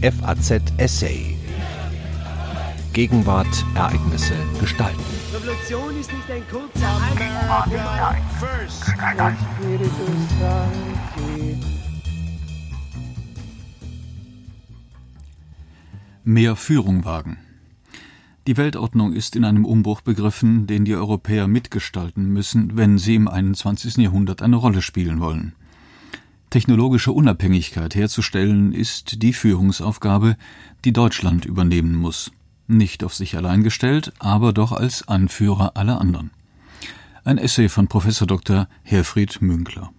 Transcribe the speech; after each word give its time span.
FAZ 0.00 0.62
Essay. 0.76 1.34
Gegenwart, 2.92 3.64
Ereignisse, 3.74 4.34
Gestalten. 4.60 5.02
Revolution 5.34 5.98
ist 5.98 6.12
nicht 6.12 6.30
ein 6.30 6.42
kurzer 6.48 7.00
Mehr 16.22 16.54
Führung 16.54 17.04
wagen. 17.04 17.38
Die 18.46 18.56
Weltordnung 18.56 19.12
ist 19.12 19.34
in 19.34 19.44
einem 19.44 19.64
Umbruch 19.64 20.02
begriffen, 20.02 20.68
den 20.68 20.84
die 20.84 20.94
Europäer 20.94 21.48
mitgestalten 21.48 22.32
müssen, 22.32 22.76
wenn 22.76 22.98
sie 22.98 23.16
im 23.16 23.26
21. 23.26 23.96
Jahrhundert 23.96 24.42
eine 24.42 24.56
Rolle 24.56 24.80
spielen 24.80 25.20
wollen. 25.20 25.54
Technologische 26.50 27.12
Unabhängigkeit 27.12 27.94
herzustellen 27.94 28.72
ist 28.72 29.22
die 29.22 29.34
Führungsaufgabe, 29.34 30.36
die 30.86 30.94
Deutschland 30.94 31.44
übernehmen 31.44 31.94
muss. 31.94 32.32
Nicht 32.66 33.04
auf 33.04 33.14
sich 33.14 33.36
allein 33.36 33.62
gestellt, 33.62 34.14
aber 34.18 34.54
doch 34.54 34.72
als 34.72 35.06
Anführer 35.08 35.76
aller 35.76 36.00
anderen. 36.00 36.30
Ein 37.22 37.36
Essay 37.36 37.68
von 37.68 37.88
Professor 37.88 38.26
Dr. 38.26 38.66
Herfried 38.82 39.42
Münkler. 39.42 39.92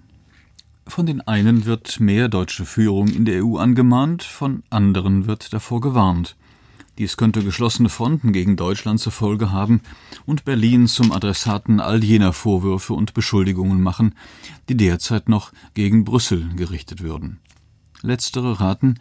Von 0.88 1.06
den 1.06 1.22
einen 1.22 1.66
wird 1.66 2.00
mehr 2.00 2.30
deutsche 2.30 2.66
Führung 2.66 3.10
in 3.10 3.26
der 3.26 3.46
EU 3.46 3.58
angemahnt, 3.58 4.24
von 4.24 4.64
anderen 4.72 5.28
wird 5.28 5.54
davor 5.54 5.82
gewarnt. 5.82 6.36
Dies 7.00 7.16
könnte 7.16 7.46
geschlossene 7.46 7.88
Fronten 7.88 8.34
gegen 8.34 8.58
Deutschland 8.58 9.00
zur 9.00 9.14
Folge 9.14 9.54
haben 9.54 9.80
und 10.26 10.44
Berlin 10.44 10.86
zum 10.86 11.14
Adressaten 11.14 11.80
all 11.80 12.04
jener 12.04 12.34
Vorwürfe 12.34 12.94
und 12.94 13.14
Beschuldigungen 13.14 13.82
machen, 13.82 14.16
die 14.68 14.76
derzeit 14.76 15.30
noch 15.30 15.54
gegen 15.74 16.04
Brüssel 16.04 16.50
gerichtet 16.58 17.02
würden. 17.02 17.40
Letztere 18.02 18.60
raten 18.60 19.00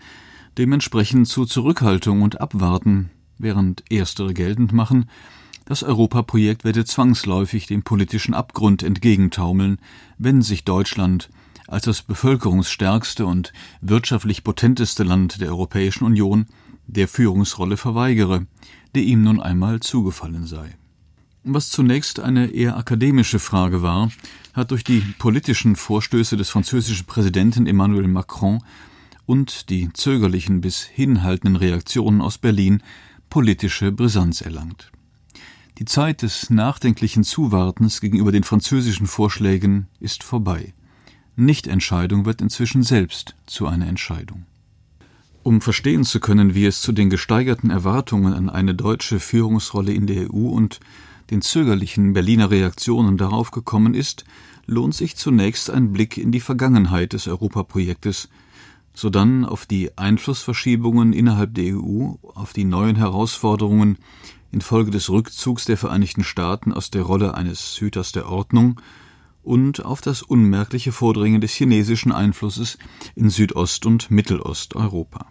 dementsprechend 0.58 1.26
zu 1.26 1.44
Zurückhaltung 1.44 2.22
und 2.22 2.40
Abwarten, 2.40 3.10
während 3.36 3.82
erstere 3.90 4.32
geltend 4.32 4.72
machen, 4.72 5.10
das 5.64 5.82
Europaprojekt 5.82 6.62
werde 6.62 6.84
zwangsläufig 6.84 7.66
dem 7.66 7.82
politischen 7.82 8.32
Abgrund 8.32 8.84
entgegentaumeln, 8.84 9.78
wenn 10.18 10.40
sich 10.40 10.64
Deutschland 10.64 11.30
als 11.66 11.84
das 11.84 12.02
bevölkerungsstärkste 12.02 13.26
und 13.26 13.52
wirtschaftlich 13.80 14.44
potenteste 14.44 15.02
Land 15.02 15.40
der 15.40 15.48
Europäischen 15.48 16.04
Union 16.04 16.46
der 16.88 17.06
Führungsrolle 17.06 17.76
verweigere, 17.76 18.46
die 18.94 19.04
ihm 19.04 19.22
nun 19.22 19.40
einmal 19.40 19.80
zugefallen 19.80 20.46
sei. 20.46 20.76
Was 21.44 21.70
zunächst 21.70 22.18
eine 22.18 22.48
eher 22.48 22.76
akademische 22.76 23.38
Frage 23.38 23.80
war, 23.80 24.10
hat 24.54 24.70
durch 24.70 24.82
die 24.82 25.00
politischen 25.18 25.76
Vorstöße 25.76 26.36
des 26.36 26.50
französischen 26.50 27.06
Präsidenten 27.06 27.66
Emmanuel 27.66 28.08
Macron 28.08 28.62
und 29.24 29.70
die 29.70 29.92
zögerlichen 29.92 30.60
bis 30.60 30.82
hinhaltenden 30.82 31.56
Reaktionen 31.56 32.20
aus 32.20 32.38
Berlin 32.38 32.82
politische 33.30 33.92
Brisanz 33.92 34.40
erlangt. 34.40 34.90
Die 35.78 35.84
Zeit 35.84 36.22
des 36.22 36.50
nachdenklichen 36.50 37.22
Zuwartens 37.22 38.00
gegenüber 38.00 38.32
den 38.32 38.42
französischen 38.42 39.06
Vorschlägen 39.06 39.86
ist 40.00 40.24
vorbei. 40.24 40.74
Nichtentscheidung 41.36 42.24
wird 42.24 42.40
inzwischen 42.40 42.82
selbst 42.82 43.36
zu 43.46 43.68
einer 43.68 43.86
Entscheidung. 43.86 44.44
Um 45.48 45.62
verstehen 45.62 46.04
zu 46.04 46.20
können, 46.20 46.54
wie 46.54 46.66
es 46.66 46.82
zu 46.82 46.92
den 46.92 47.08
gesteigerten 47.08 47.70
Erwartungen 47.70 48.34
an 48.34 48.50
eine 48.50 48.74
deutsche 48.74 49.18
Führungsrolle 49.18 49.94
in 49.94 50.06
der 50.06 50.30
EU 50.30 50.48
und 50.50 50.78
den 51.30 51.40
zögerlichen 51.40 52.12
Berliner 52.12 52.50
Reaktionen 52.50 53.16
darauf 53.16 53.50
gekommen 53.50 53.94
ist, 53.94 54.26
lohnt 54.66 54.94
sich 54.94 55.16
zunächst 55.16 55.70
ein 55.70 55.90
Blick 55.90 56.18
in 56.18 56.32
die 56.32 56.40
Vergangenheit 56.40 57.14
des 57.14 57.26
Europaprojektes, 57.28 58.28
sodann 58.92 59.46
auf 59.46 59.64
die 59.64 59.96
Einflussverschiebungen 59.96 61.14
innerhalb 61.14 61.54
der 61.54 61.78
EU, 61.78 62.16
auf 62.34 62.52
die 62.52 62.64
neuen 62.64 62.96
Herausforderungen 62.96 63.96
infolge 64.52 64.90
des 64.90 65.08
Rückzugs 65.08 65.64
der 65.64 65.78
Vereinigten 65.78 66.24
Staaten 66.24 66.74
aus 66.74 66.90
der 66.90 67.04
Rolle 67.04 67.32
eines 67.32 67.80
Hüters 67.80 68.12
der 68.12 68.28
Ordnung 68.28 68.82
und 69.42 69.82
auf 69.82 70.02
das 70.02 70.20
unmerkliche 70.20 70.92
Vordringen 70.92 71.40
des 71.40 71.52
chinesischen 71.52 72.12
Einflusses 72.12 72.76
in 73.14 73.30
Südost- 73.30 73.86
und 73.86 74.10
Mittelosteuropa. 74.10 75.24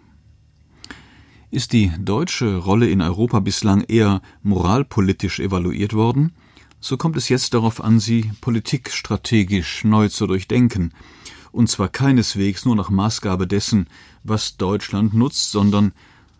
Ist 1.50 1.72
die 1.72 1.90
deutsche 1.98 2.58
Rolle 2.58 2.90
in 2.90 3.00
Europa 3.00 3.40
bislang 3.40 3.82
eher 3.82 4.20
moralpolitisch 4.42 5.40
evaluiert 5.40 5.94
worden, 5.94 6.32
so 6.80 6.98
kommt 6.98 7.16
es 7.16 7.30
jetzt 7.30 7.54
darauf 7.54 7.82
an, 7.82 8.00
sie 8.00 8.30
politikstrategisch 8.42 9.84
neu 9.84 10.08
zu 10.08 10.26
durchdenken, 10.26 10.92
und 11.50 11.70
zwar 11.70 11.88
keineswegs 11.88 12.66
nur 12.66 12.76
nach 12.76 12.90
Maßgabe 12.90 13.46
dessen, 13.46 13.88
was 14.24 14.58
Deutschland 14.58 15.14
nutzt, 15.14 15.50
sondern 15.50 15.92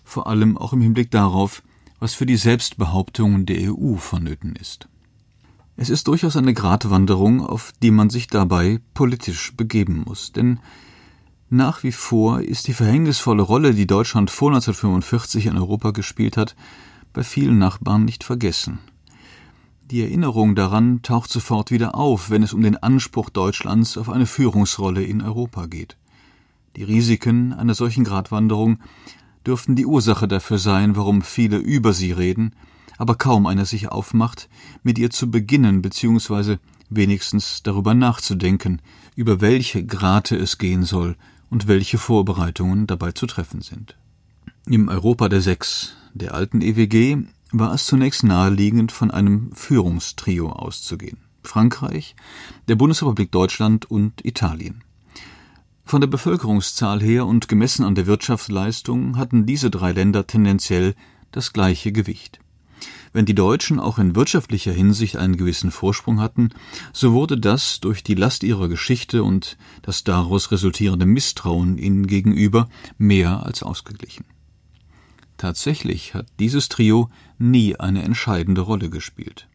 vor 0.05 0.27
allem 0.27 0.59
auch 0.59 0.75
im 0.75 0.83
Hinblick 0.83 1.11
darauf, 1.11 1.63
was 1.99 2.13
für 2.15 2.27
die 2.27 2.37
Selbstbehauptung 2.37 3.47
der 3.47 3.73
EU 3.73 3.97
vonnöten 3.97 4.57
ist. 4.57 4.89
Es 5.77 5.89
ist 5.89 6.07
durchaus 6.09 6.37
eine 6.37 6.55
Gratwanderung, 6.55 7.41
auf 7.41 7.73
die 7.83 7.91
man 7.91 8.11
sich 8.11 8.27
dabei 8.27 8.81
politisch 8.93 9.55
begeben 9.57 10.05
muss, 10.07 10.33
denn 10.33 10.61
nach 11.51 11.83
wie 11.83 11.93
vor 11.93 12.43
ist 12.43 12.69
die 12.69 12.75
verhängnisvolle 12.75 13.43
Rolle, 13.43 13.73
die 13.73 13.87
Deutschland 13.87 14.31
vor 14.31 14.51
1945 14.51 15.47
in 15.47 15.57
Europa 15.57 15.93
gespielt 15.93 16.37
hat, 16.37 16.55
bei 17.15 17.23
vielen 17.23 17.59
Nachbarn 17.59 18.05
nicht 18.05 18.23
vergessen. 18.23 18.81
Die 19.91 20.03
Erinnerung 20.03 20.55
daran 20.55 21.01
taucht 21.01 21.31
sofort 21.31 21.71
wieder 21.71 21.95
auf, 21.95 22.29
wenn 22.29 22.43
es 22.43 22.53
um 22.53 22.61
den 22.61 22.77
Anspruch 22.77 23.31
Deutschlands 23.31 23.97
auf 23.97 24.11
eine 24.11 24.27
Führungsrolle 24.27 25.03
in 25.03 25.23
Europa 25.23 25.65
geht. 25.65 25.97
Die 26.77 26.83
Risiken 26.83 27.55
einer 27.55 27.73
solchen 27.73 28.05
Gratwanderung 28.05 28.81
dürften 29.47 29.75
die 29.75 29.87
Ursache 29.87 30.29
dafür 30.29 30.59
sein, 30.59 30.97
warum 30.97 31.23
viele 31.23 31.57
über 31.57 31.95
sie 31.95 32.13
reden, 32.13 32.55
aber 32.99 33.15
kaum 33.15 33.47
einer 33.47 33.65
sich 33.65 33.89
aufmacht, 33.89 34.51
mit 34.83 34.99
ihr 34.99 35.09
zu 35.09 35.31
beginnen 35.31 35.81
bzw. 35.81 36.59
wenigstens 36.91 37.63
darüber 37.63 37.95
nachzudenken, 37.95 38.83
über 39.17 39.41
welche 39.41 39.87
Grate 39.87 40.37
es 40.37 40.59
gehen 40.59 40.83
soll 40.83 41.17
und 41.51 41.69
welche 41.69 41.99
Vorbereitungen 41.99 42.87
dabei 42.87 43.13
zu 43.13 43.27
treffen 43.27 43.61
sind. 43.61 43.97
Im 44.67 44.89
Europa 44.89 45.29
der 45.29 45.41
Sechs, 45.41 45.95
der 46.15 46.35
alten 46.35 46.61
EWG, 46.61 47.25
war 47.53 47.73
es 47.73 47.87
zunächst 47.87 48.25
naheliegend, 48.25 48.93
von 48.93 49.11
einem 49.11 49.53
Führungstrio 49.53 50.51
auszugehen. 50.51 51.19
Frankreich, 51.43 52.15
der 52.69 52.77
Bundesrepublik 52.77 53.33
Deutschland 53.33 53.91
und 53.91 54.25
Italien. 54.25 54.85
Von 55.85 56.03
der 56.03 56.09
Bevölkerungszahl 56.09 57.01
her 57.01 57.25
und 57.25 57.49
gemessen 57.49 57.85
an 57.85 57.95
der 57.95 58.07
Wirtschaftsleistung 58.07 59.17
hatten 59.17 59.47
diese 59.47 59.71
drei 59.71 59.93
Länder 59.93 60.27
tendenziell 60.27 60.95
das 61.33 61.55
gleiche 61.55 61.93
Gewicht. 61.93 62.41
Wenn 63.13 63.27
die 63.27 63.35
Deutschen 63.35 63.81
auch 63.81 63.99
in 63.99 64.15
wirtschaftlicher 64.15 64.73
Hinsicht 64.73 65.17
einen 65.17 65.37
gewissen 65.37 65.71
Vorsprung 65.71 66.21
hatten, 66.21 66.51
so 66.93 67.13
wurde 67.13 67.39
das 67.39 67.81
durch 67.81 68.03
die 68.03 68.15
Last 68.15 68.43
ihrer 68.43 68.69
Geschichte 68.69 69.25
und 69.25 69.57
das 69.83 70.05
daraus 70.05 70.51
resultierende 70.51 71.07
Misstrauen 71.07 71.79
ihnen 71.79 72.07
gegenüber 72.07 72.69
mehr 72.99 73.45
als 73.47 73.63
ausgeglichen. 73.63 74.25
Tatsächlich 75.37 76.15
hat 76.15 76.27
dieses 76.39 76.69
Trio 76.69 77.09
nie 77.39 77.77
eine 77.77 78.03
entscheidende 78.03 78.61
Rolle 78.61 78.91
gespielt. 78.91 79.49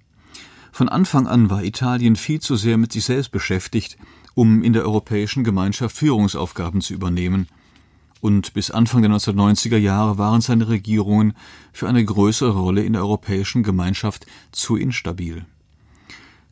Von 0.72 0.90
Anfang 0.90 1.28
an 1.28 1.50
war 1.50 1.64
Italien 1.64 2.16
viel 2.16 2.40
zu 2.40 2.56
sehr 2.56 2.78
mit 2.78 2.94
sich 2.94 3.06
selbst 3.06 3.32
beschäftigt, 3.32 3.98
um 4.34 4.64
in 4.64 4.74
der 4.74 4.84
Europäischen 4.84 5.44
Gemeinschaft 5.44 5.96
Führungsaufgaben 5.96 6.82
zu 6.82 6.94
übernehmen– 6.94 7.48
und 8.24 8.54
bis 8.54 8.72
Anfang 8.72 9.02
der 9.02 9.12
1990er 9.12 9.76
Jahre 9.76 10.18
waren 10.18 10.40
seine 10.40 10.70
Regierungen 10.70 11.34
für 11.74 11.90
eine 11.90 12.06
größere 12.06 12.58
Rolle 12.58 12.82
in 12.82 12.94
der 12.94 13.02
Europäischen 13.02 13.64
Gemeinschaft 13.64 14.26
zu 14.54 14.78
instabil. 14.78 15.46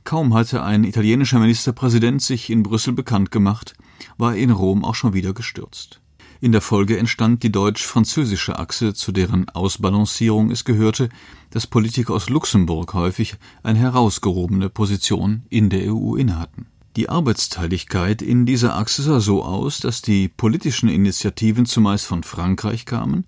Kaum 0.03 0.33
hatte 0.33 0.63
ein 0.63 0.83
italienischer 0.83 1.39
Ministerpräsident 1.39 2.21
sich 2.21 2.49
in 2.49 2.63
Brüssel 2.63 2.91
bekannt 2.91 3.31
gemacht, 3.31 3.75
war 4.17 4.35
er 4.35 4.41
in 4.41 4.51
Rom 4.51 4.83
auch 4.83 4.95
schon 4.95 5.13
wieder 5.13 5.33
gestürzt. 5.33 6.01
In 6.41 6.51
der 6.51 6.59
Folge 6.59 6.97
entstand 6.97 7.41
die 7.41 7.53
deutsch-französische 7.53 8.59
Achse, 8.59 8.93
zu 8.93 9.13
deren 9.13 9.47
Ausbalancierung 9.47 10.51
es 10.51 10.65
gehörte, 10.65 11.07
dass 11.51 11.67
Politiker 11.67 12.15
aus 12.15 12.27
Luxemburg 12.29 12.93
häufig 12.95 13.35
eine 13.63 13.79
herausgehobene 13.79 14.69
Position 14.69 15.43
in 15.49 15.69
der 15.69 15.93
EU 15.93 16.15
innehatten. 16.15 16.70
Die 16.97 17.07
Arbeitsteiligkeit 17.07 18.21
in 18.21 18.45
dieser 18.45 18.75
Achse 18.75 19.01
sah 19.01 19.21
so 19.21 19.45
aus, 19.45 19.79
dass 19.79 20.01
die 20.01 20.27
politischen 20.27 20.89
Initiativen 20.89 21.65
zumeist 21.65 22.05
von 22.05 22.23
Frankreich 22.23 22.85
kamen 22.85 23.23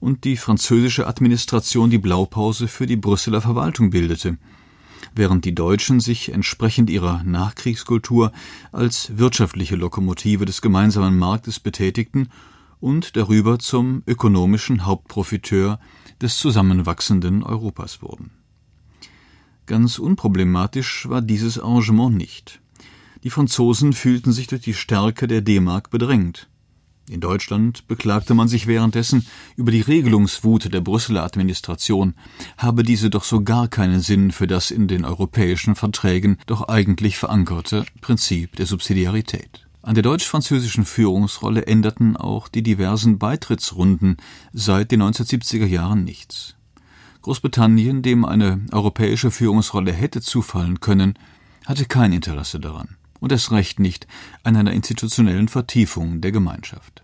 und 0.00 0.24
die 0.24 0.36
französische 0.36 1.06
Administration 1.06 1.90
die 1.90 1.98
Blaupause 1.98 2.66
für 2.66 2.86
die 2.86 2.96
Brüsseler 2.96 3.40
Verwaltung 3.40 3.90
bildete, 3.90 4.36
während 5.14 5.44
die 5.44 5.54
Deutschen 5.54 6.00
sich 6.00 6.32
entsprechend 6.32 6.90
ihrer 6.90 7.22
Nachkriegskultur 7.22 8.32
als 8.72 9.16
wirtschaftliche 9.16 9.76
Lokomotive 9.76 10.44
des 10.44 10.60
gemeinsamen 10.60 11.16
Marktes 11.16 11.60
betätigten 11.60 12.30
und 12.80 13.16
darüber 13.16 13.60
zum 13.60 14.02
ökonomischen 14.08 14.86
Hauptprofiteur 14.86 15.78
des 16.20 16.36
zusammenwachsenden 16.38 17.44
Europas 17.44 18.02
wurden. 18.02 18.32
Ganz 19.66 20.00
unproblematisch 20.00 21.08
war 21.08 21.22
dieses 21.22 21.60
Arrangement 21.60 22.16
nicht. 22.16 22.60
Die 23.24 23.30
Franzosen 23.30 23.94
fühlten 23.94 24.32
sich 24.32 24.48
durch 24.48 24.60
die 24.60 24.74
Stärke 24.74 25.26
der 25.26 25.40
D-Mark 25.40 25.88
bedrängt. 25.88 26.46
In 27.08 27.20
Deutschland 27.20 27.88
beklagte 27.88 28.34
man 28.34 28.48
sich 28.48 28.66
währenddessen 28.66 29.26
über 29.56 29.72
die 29.72 29.80
Regelungswut 29.80 30.72
der 30.72 30.82
Brüsseler 30.82 31.24
Administration, 31.24 32.14
habe 32.58 32.82
diese 32.82 33.08
doch 33.08 33.24
so 33.24 33.42
gar 33.42 33.68
keinen 33.68 34.00
Sinn 34.00 34.30
für 34.30 34.46
das 34.46 34.70
in 34.70 34.88
den 34.88 35.06
europäischen 35.06 35.74
Verträgen 35.74 36.36
doch 36.46 36.68
eigentlich 36.68 37.16
verankerte 37.16 37.86
Prinzip 38.02 38.56
der 38.56 38.66
Subsidiarität. 38.66 39.66
An 39.80 39.94
der 39.94 40.02
deutsch-französischen 40.02 40.84
Führungsrolle 40.84 41.66
änderten 41.66 42.18
auch 42.18 42.48
die 42.48 42.62
diversen 42.62 43.18
Beitrittsrunden 43.18 44.18
seit 44.52 44.90
den 44.90 45.02
1970er 45.02 45.66
Jahren 45.66 46.04
nichts. 46.04 46.56
Großbritannien, 47.22 48.02
dem 48.02 48.26
eine 48.26 48.60
europäische 48.70 49.30
Führungsrolle 49.30 49.92
hätte 49.92 50.20
zufallen 50.20 50.80
können, 50.80 51.18
hatte 51.64 51.86
kein 51.86 52.12
Interesse 52.12 52.60
daran 52.60 52.96
und 53.24 53.32
erst 53.32 53.52
recht 53.52 53.80
nicht 53.80 54.06
an 54.42 54.54
einer 54.54 54.74
institutionellen 54.74 55.48
Vertiefung 55.48 56.20
der 56.20 56.30
Gemeinschaft. 56.30 57.02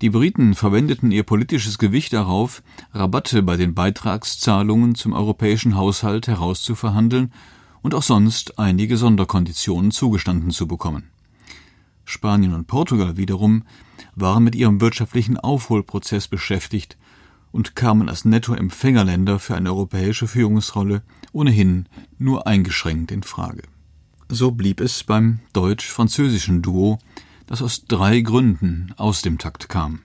Die 0.00 0.08
Briten 0.08 0.54
verwendeten 0.54 1.10
ihr 1.10 1.24
politisches 1.24 1.78
Gewicht 1.78 2.12
darauf, 2.12 2.62
Rabatte 2.94 3.42
bei 3.42 3.56
den 3.56 3.74
Beitragszahlungen 3.74 4.94
zum 4.94 5.14
europäischen 5.14 5.74
Haushalt 5.74 6.28
herauszuverhandeln 6.28 7.32
und 7.82 7.92
auch 7.92 8.04
sonst 8.04 8.60
einige 8.60 8.96
Sonderkonditionen 8.96 9.90
zugestanden 9.90 10.52
zu 10.52 10.68
bekommen. 10.68 11.10
Spanien 12.04 12.54
und 12.54 12.68
Portugal 12.68 13.16
wiederum 13.16 13.64
waren 14.14 14.44
mit 14.44 14.54
ihrem 14.54 14.80
wirtschaftlichen 14.80 15.38
Aufholprozess 15.38 16.28
beschäftigt 16.28 16.96
und 17.50 17.74
kamen 17.74 18.08
als 18.08 18.24
Nettoempfängerländer 18.24 19.40
für 19.40 19.56
eine 19.56 19.70
europäische 19.70 20.28
Führungsrolle 20.28 21.02
ohnehin 21.32 21.88
nur 22.16 22.46
eingeschränkt 22.46 23.10
in 23.10 23.24
Frage. 23.24 23.62
So 24.28 24.50
blieb 24.50 24.80
es 24.80 25.04
beim 25.04 25.38
deutsch-französischen 25.52 26.60
Duo, 26.60 26.98
das 27.46 27.62
aus 27.62 27.84
drei 27.84 28.20
Gründen 28.20 28.92
aus 28.96 29.22
dem 29.22 29.38
Takt 29.38 29.68
kam. 29.68 30.00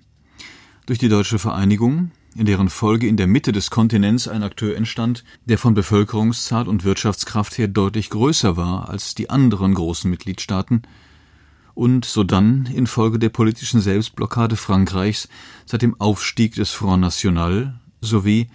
Durch 0.86 1.00
die 1.00 1.10
deutsche 1.10 1.40
Vereinigung, 1.40 2.12
in 2.36 2.46
deren 2.46 2.70
Folge 2.70 3.08
in 3.08 3.18
der 3.18 3.26
Mitte 3.26 3.52
des 3.52 3.72
Kontinents 3.72 4.28
ein 4.28 4.44
Akteur 4.44 4.78
entstand, 4.78 5.24
der 5.46 5.58
von 5.58 5.74
Bevölkerungszahl 5.74 6.68
und 6.68 6.84
Wirtschaftskraft 6.84 7.58
her 7.58 7.68
deutlich 7.68 8.12
größer 8.12 8.58
war 8.58 8.90
als 8.90 9.16
die 9.16 9.32
anderen 9.32 9.74
großen 9.74 10.10
Mitgliedstaaten, 10.10 10.84
und 11.74 12.06
sodann 12.06 12.68
infolge 12.68 13.18
der 13.18 13.30
politischen 13.30 13.82
Selbstblockade 13.82 14.56
Frankreichs 14.56 15.30
seit 15.66 15.82
dem 15.82 16.00
Aufstieg 16.00 16.54
des 16.56 16.70
Front 16.70 17.02
National 17.02 17.80
sowie 18.02 18.50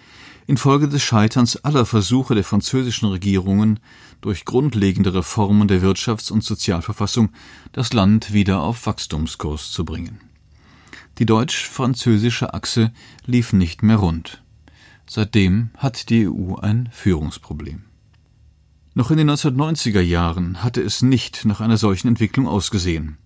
infolge 0.47 0.89
des 0.89 1.03
Scheiterns 1.03 1.57
aller 1.65 1.87
Versuche 1.87 2.35
der 2.35 2.45
französischen 2.45 3.09
Regierungen, 3.09 3.81
durch 4.27 4.45
grundlegende 4.45 5.15
Reformen 5.15 5.69
der 5.69 5.83
Wirtschafts- 5.83 6.33
und 6.33 6.43
Sozialverfassung 6.43 7.31
das 7.71 7.93
Land 7.93 8.33
wieder 8.33 8.61
auf 8.61 8.85
Wachstumskurs 8.85 9.71
zu 9.71 9.85
bringen. 9.85 10.21
Die 11.19 11.27
deutsch-französische 11.27 12.53
Achse 12.53 12.91
lief 13.25 13.53
nicht 13.53 13.85
mehr 13.85 13.99
rund. 13.99 14.43
Seitdem 15.09 15.71
hat 15.77 16.11
die 16.11 16.27
EU 16.27 16.57
ein 16.57 16.89
Führungsproblem. 16.91 17.85
Noch 18.95 19.13
in 19.13 19.19
den 19.19 19.31
1990er 19.31 20.01
Jahren 20.01 20.61
hatte 20.65 20.83
es 20.83 21.03
nicht 21.03 21.45
nach 21.45 21.61
einer 21.61 21.77
solchen 21.77 22.09
Entwicklung 22.09 22.49
ausgesehen. 22.49 23.19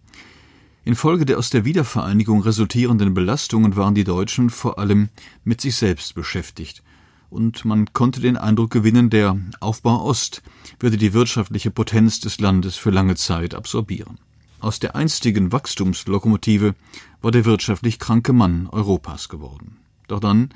Infolge 0.84 1.24
der 1.24 1.38
aus 1.38 1.48
der 1.48 1.64
Wiedervereinigung 1.64 2.42
resultierenden 2.42 3.14
Belastungen 3.14 3.74
waren 3.74 3.94
die 3.94 4.04
Deutschen 4.04 4.50
vor 4.50 4.78
allem 4.78 5.08
mit 5.44 5.62
sich 5.62 5.76
selbst 5.76 6.14
beschäftigt 6.14 6.82
und 7.30 7.64
man 7.64 7.92
konnte 7.92 8.20
den 8.20 8.36
Eindruck 8.36 8.70
gewinnen, 8.70 9.08
der 9.08 9.38
Aufbau 9.60 10.04
Ost 10.04 10.42
würde 10.78 10.96
die 10.96 11.14
wirtschaftliche 11.14 11.70
Potenz 11.70 12.20
des 12.20 12.40
Landes 12.40 12.76
für 12.76 12.90
lange 12.90 13.14
Zeit 13.14 13.54
absorbieren. 13.54 14.18
Aus 14.58 14.78
der 14.78 14.94
einstigen 14.94 15.52
Wachstumslokomotive 15.52 16.74
war 17.22 17.30
der 17.30 17.46
wirtschaftlich 17.46 17.98
kranke 17.98 18.32
Mann 18.32 18.66
Europas 18.66 19.28
geworden. 19.28 19.78
Doch 20.06 20.20
dann 20.20 20.50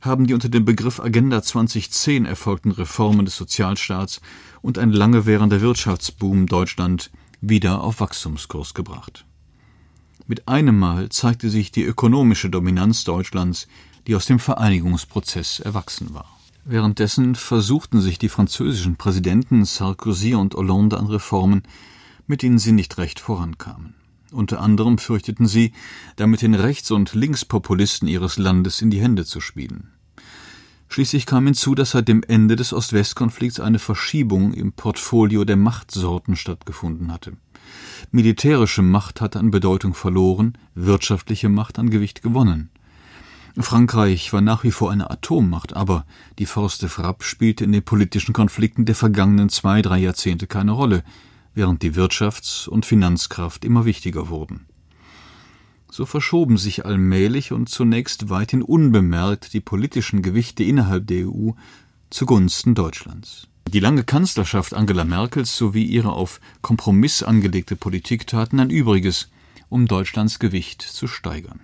haben 0.00 0.26
die 0.26 0.34
unter 0.34 0.48
dem 0.48 0.64
Begriff 0.64 0.98
Agenda 0.98 1.42
2010 1.42 2.26
erfolgten 2.26 2.72
Reformen 2.72 3.24
des 3.24 3.36
Sozialstaats 3.36 4.20
und 4.60 4.78
ein 4.78 4.90
lange 4.90 5.26
währender 5.26 5.60
Wirtschaftsboom 5.60 6.46
Deutschland 6.46 7.10
wieder 7.40 7.82
auf 7.82 8.00
Wachstumskurs 8.00 8.74
gebracht. 8.74 9.24
Mit 10.26 10.48
einem 10.48 10.78
Mal 10.78 11.10
zeigte 11.10 11.50
sich 11.50 11.70
die 11.70 11.84
ökonomische 11.84 12.48
Dominanz 12.48 13.04
Deutschlands 13.04 13.68
die 14.06 14.14
aus 14.14 14.26
dem 14.26 14.38
Vereinigungsprozess 14.38 15.60
erwachsen 15.60 16.14
war. 16.14 16.26
Währenddessen 16.64 17.34
versuchten 17.34 18.00
sich 18.00 18.18
die 18.18 18.28
französischen 18.28 18.96
Präsidenten 18.96 19.64
Sarkozy 19.64 20.34
und 20.34 20.54
Hollande 20.54 20.98
an 20.98 21.06
Reformen, 21.06 21.62
mit 22.26 22.42
denen 22.42 22.58
sie 22.58 22.72
nicht 22.72 22.96
recht 22.96 23.20
vorankamen. 23.20 23.94
Unter 24.32 24.60
anderem 24.60 24.98
fürchteten 24.98 25.46
sie, 25.46 25.72
damit 26.16 26.42
den 26.42 26.54
Rechts- 26.54 26.90
und 26.90 27.14
Linkspopulisten 27.14 28.08
ihres 28.08 28.38
Landes 28.38 28.82
in 28.82 28.90
die 28.90 29.00
Hände 29.00 29.24
zu 29.24 29.40
spielen. 29.40 29.90
Schließlich 30.88 31.26
kam 31.26 31.44
hinzu, 31.44 31.74
dass 31.74 31.90
seit 31.90 32.08
dem 32.08 32.22
Ende 32.22 32.56
des 32.56 32.72
Ost-West-Konflikts 32.72 33.60
eine 33.60 33.78
Verschiebung 33.78 34.52
im 34.54 34.72
Portfolio 34.72 35.44
der 35.44 35.56
Machtsorten 35.56 36.36
stattgefunden 36.36 37.12
hatte. 37.12 37.32
Militärische 38.10 38.82
Macht 38.82 39.20
hatte 39.20 39.38
an 39.38 39.50
Bedeutung 39.50 39.94
verloren, 39.94 40.56
wirtschaftliche 40.74 41.48
Macht 41.48 41.78
an 41.78 41.90
Gewicht 41.90 42.22
gewonnen. 42.22 42.70
Frankreich 43.62 44.32
war 44.32 44.40
nach 44.40 44.64
wie 44.64 44.72
vor 44.72 44.90
eine 44.90 45.10
Atommacht, 45.10 45.76
aber 45.76 46.06
die 46.40 46.46
Force 46.46 46.78
de 46.78 46.88
Frappe 46.88 47.24
spielte 47.24 47.62
in 47.62 47.70
den 47.70 47.84
politischen 47.84 48.32
Konflikten 48.32 48.84
der 48.84 48.96
vergangenen 48.96 49.48
zwei, 49.48 49.80
drei 49.80 49.98
Jahrzehnte 49.98 50.48
keine 50.48 50.72
Rolle, 50.72 51.04
während 51.54 51.82
die 51.82 51.94
Wirtschafts- 51.94 52.68
und 52.68 52.84
Finanzkraft 52.84 53.64
immer 53.64 53.84
wichtiger 53.84 54.28
wurden. 54.28 54.66
So 55.88 56.04
verschoben 56.04 56.58
sich 56.58 56.84
allmählich 56.84 57.52
und 57.52 57.68
zunächst 57.68 58.28
weithin 58.28 58.62
unbemerkt 58.62 59.52
die 59.52 59.60
politischen 59.60 60.22
Gewichte 60.22 60.64
innerhalb 60.64 61.06
der 61.06 61.28
EU 61.28 61.50
zugunsten 62.10 62.74
Deutschlands. 62.74 63.46
Die 63.72 63.78
lange 63.78 64.02
Kanzlerschaft 64.02 64.74
Angela 64.74 65.04
Merkels 65.04 65.56
sowie 65.56 65.84
ihre 65.84 66.12
auf 66.12 66.40
Kompromiss 66.62 67.22
angelegte 67.22 67.76
Politik 67.76 68.26
taten 68.26 68.58
ein 68.58 68.70
Übriges, 68.70 69.30
um 69.68 69.86
Deutschlands 69.86 70.40
Gewicht 70.40 70.82
zu 70.82 71.06
steigern. 71.06 71.60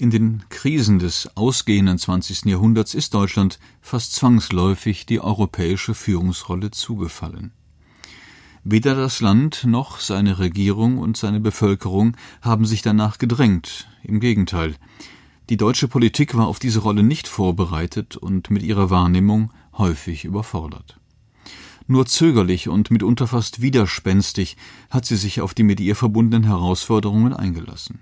In 0.00 0.10
den 0.10 0.44
Krisen 0.48 1.00
des 1.00 1.28
ausgehenden 1.36 1.98
20. 1.98 2.44
Jahrhunderts 2.44 2.94
ist 2.94 3.14
Deutschland 3.14 3.58
fast 3.80 4.14
zwangsläufig 4.14 5.06
die 5.06 5.20
europäische 5.20 5.92
Führungsrolle 5.92 6.70
zugefallen. 6.70 7.50
Weder 8.62 8.94
das 8.94 9.20
Land 9.20 9.64
noch 9.64 9.98
seine 9.98 10.38
Regierung 10.38 10.98
und 10.98 11.16
seine 11.16 11.40
Bevölkerung 11.40 12.16
haben 12.42 12.64
sich 12.64 12.80
danach 12.80 13.18
gedrängt, 13.18 13.88
im 14.04 14.20
Gegenteil. 14.20 14.76
Die 15.48 15.56
deutsche 15.56 15.88
Politik 15.88 16.36
war 16.36 16.46
auf 16.46 16.60
diese 16.60 16.78
Rolle 16.78 17.02
nicht 17.02 17.26
vorbereitet 17.26 18.16
und 18.16 18.50
mit 18.50 18.62
ihrer 18.62 18.90
Wahrnehmung 18.90 19.50
häufig 19.76 20.24
überfordert. 20.24 21.00
Nur 21.88 22.06
zögerlich 22.06 22.68
und 22.68 22.92
mitunter 22.92 23.26
fast 23.26 23.62
widerspenstig 23.62 24.56
hat 24.90 25.06
sie 25.06 25.16
sich 25.16 25.40
auf 25.40 25.54
die 25.54 25.64
mit 25.64 25.80
ihr 25.80 25.96
verbundenen 25.96 26.44
Herausforderungen 26.44 27.32
eingelassen. 27.32 27.98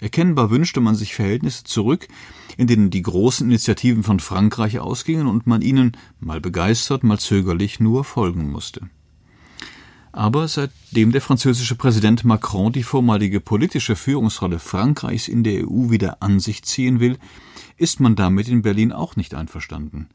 Erkennbar 0.00 0.50
wünschte 0.50 0.80
man 0.80 0.94
sich 0.94 1.14
Verhältnisse 1.14 1.64
zurück, 1.64 2.08
in 2.56 2.66
denen 2.66 2.90
die 2.90 3.02
großen 3.02 3.46
Initiativen 3.46 4.02
von 4.02 4.18
Frankreich 4.18 4.78
ausgingen 4.78 5.26
und 5.26 5.46
man 5.46 5.60
ihnen, 5.60 5.96
mal 6.20 6.40
begeistert, 6.40 7.04
mal 7.04 7.18
zögerlich, 7.18 7.80
nur 7.80 8.04
folgen 8.04 8.50
musste. 8.50 8.88
Aber 10.12 10.48
seitdem 10.48 11.12
der 11.12 11.20
französische 11.20 11.76
Präsident 11.76 12.24
Macron 12.24 12.72
die 12.72 12.82
vormalige 12.82 13.40
politische 13.40 13.94
Führungsrolle 13.94 14.58
Frankreichs 14.58 15.28
in 15.28 15.44
der 15.44 15.68
EU 15.68 15.90
wieder 15.90 16.22
an 16.22 16.40
sich 16.40 16.64
ziehen 16.64 16.98
will, 16.98 17.16
ist 17.76 18.00
man 18.00 18.16
damit 18.16 18.48
in 18.48 18.62
Berlin 18.62 18.92
auch 18.92 19.16
nicht 19.16 19.34
einverstanden. 19.34 20.08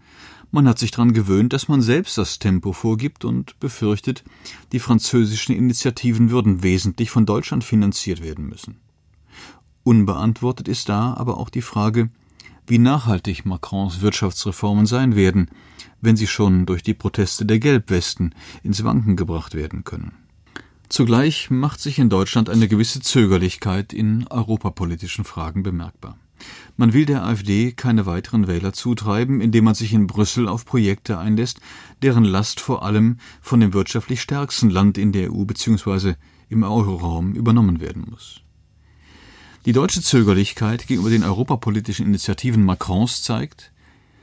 Man 0.51 0.67
hat 0.67 0.79
sich 0.79 0.91
daran 0.91 1.13
gewöhnt, 1.13 1.53
dass 1.53 1.67
man 1.67 1.81
selbst 1.81 2.17
das 2.17 2.39
Tempo 2.39 2.73
vorgibt 2.73 3.23
und 3.23 3.59
befürchtet, 3.59 4.23
die 4.71 4.79
französischen 4.79 5.55
Initiativen 5.55 6.29
würden 6.29 6.61
wesentlich 6.61 7.09
von 7.09 7.25
Deutschland 7.25 7.63
finanziert 7.63 8.21
werden 8.21 8.47
müssen. 8.47 8.77
Unbeantwortet 9.85 10.67
ist 10.67 10.89
da 10.89 11.13
aber 11.13 11.37
auch 11.37 11.51
die 11.51 11.61
Frage, 11.61 12.09
wie 12.65 12.79
nachhaltig 12.79 13.45
Macrons 13.45 14.01
Wirtschaftsreformen 14.01 14.87
sein 14.87 15.15
werden, 15.15 15.47
wenn 16.01 16.17
sie 16.17 16.25
schon 16.25 16.65
durch 16.65 16.81
die 16.81 16.95
Proteste 16.95 17.45
der 17.45 17.59
Gelbwesten 17.59 18.33
ins 18.63 18.83
Wanken 18.83 19.15
gebracht 19.15 19.53
werden 19.53 19.83
können. 19.83 20.13
Zugleich 20.89 21.51
macht 21.51 21.79
sich 21.79 21.99
in 21.99 22.09
Deutschland 22.09 22.49
eine 22.49 22.67
gewisse 22.67 22.99
Zögerlichkeit 22.99 23.93
in 23.93 24.25
europapolitischen 24.27 25.23
Fragen 25.23 25.61
bemerkbar. 25.61 26.17
Man 26.77 26.93
will 26.93 27.05
der 27.05 27.23
AfD 27.23 27.71
keine 27.71 28.07
weiteren 28.07 28.47
Wähler 28.47 28.73
zutreiben, 28.73 29.39
indem 29.39 29.65
man 29.65 29.75
sich 29.75 29.93
in 29.93 30.07
Brüssel 30.07 30.47
auf 30.47 30.65
Projekte 30.65 31.19
einlässt, 31.19 31.59
deren 32.01 32.23
Last 32.23 32.59
vor 32.59 32.81
allem 32.81 33.17
von 33.39 33.59
dem 33.59 33.73
wirtschaftlich 33.73 34.19
stärksten 34.19 34.71
Land 34.71 34.97
in 34.97 35.11
der 35.11 35.31
EU 35.31 35.45
bzw. 35.45 36.15
im 36.49 36.63
Euroraum 36.63 37.33
übernommen 37.35 37.81
werden 37.81 38.07
muss. 38.09 38.44
Die 39.65 39.73
deutsche 39.73 40.01
Zögerlichkeit 40.01 40.87
gegenüber 40.87 41.09
den 41.09 41.23
europapolitischen 41.23 42.05
Initiativen 42.05 42.63
Macrons 42.63 43.23
zeigt, 43.23 43.71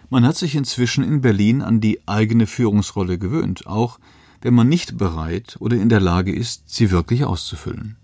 man 0.08 0.25
hat 0.25 0.37
sich 0.37 0.54
inzwischen 0.54 1.04
in 1.04 1.20
Berlin 1.20 1.62
an 1.62 1.80
die 1.80 2.00
eigene 2.06 2.46
Führungsrolle 2.46 3.18
gewöhnt, 3.18 3.66
auch 3.66 3.99
wenn 4.40 4.54
man 4.54 4.68
nicht 4.68 4.99
bereit 4.99 5.56
oder 5.61 5.76
in 5.76 5.88
der 5.88 6.00
Lage 6.00 6.34
ist, 6.34 6.64
sie 6.66 6.90
wirklich 6.90 7.25
auszufüllen. 7.25 7.96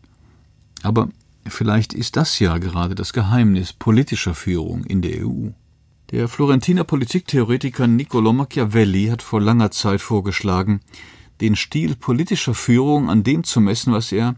Aber 0.82 1.08
Vielleicht 1.50 1.94
ist 1.94 2.16
das 2.16 2.38
ja 2.38 2.58
gerade 2.58 2.94
das 2.94 3.12
Geheimnis 3.12 3.72
politischer 3.72 4.34
Führung 4.34 4.84
in 4.84 5.02
der 5.02 5.26
EU. 5.26 5.50
Der 6.10 6.28
Florentiner 6.28 6.84
Politiktheoretiker 6.84 7.84
Niccolò 7.84 8.32
Machiavelli 8.32 9.08
hat 9.08 9.22
vor 9.22 9.40
langer 9.40 9.70
Zeit 9.70 10.00
vorgeschlagen, 10.00 10.80
den 11.40 11.56
Stil 11.56 11.96
politischer 11.96 12.54
Führung 12.54 13.10
an 13.10 13.22
dem 13.22 13.44
zu 13.44 13.60
messen, 13.60 13.92
was 13.92 14.12
er 14.12 14.36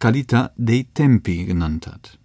Qualità 0.00 0.50
dei 0.56 0.86
Tempi 0.94 1.44
genannt 1.44 1.86
hat. 1.86 2.18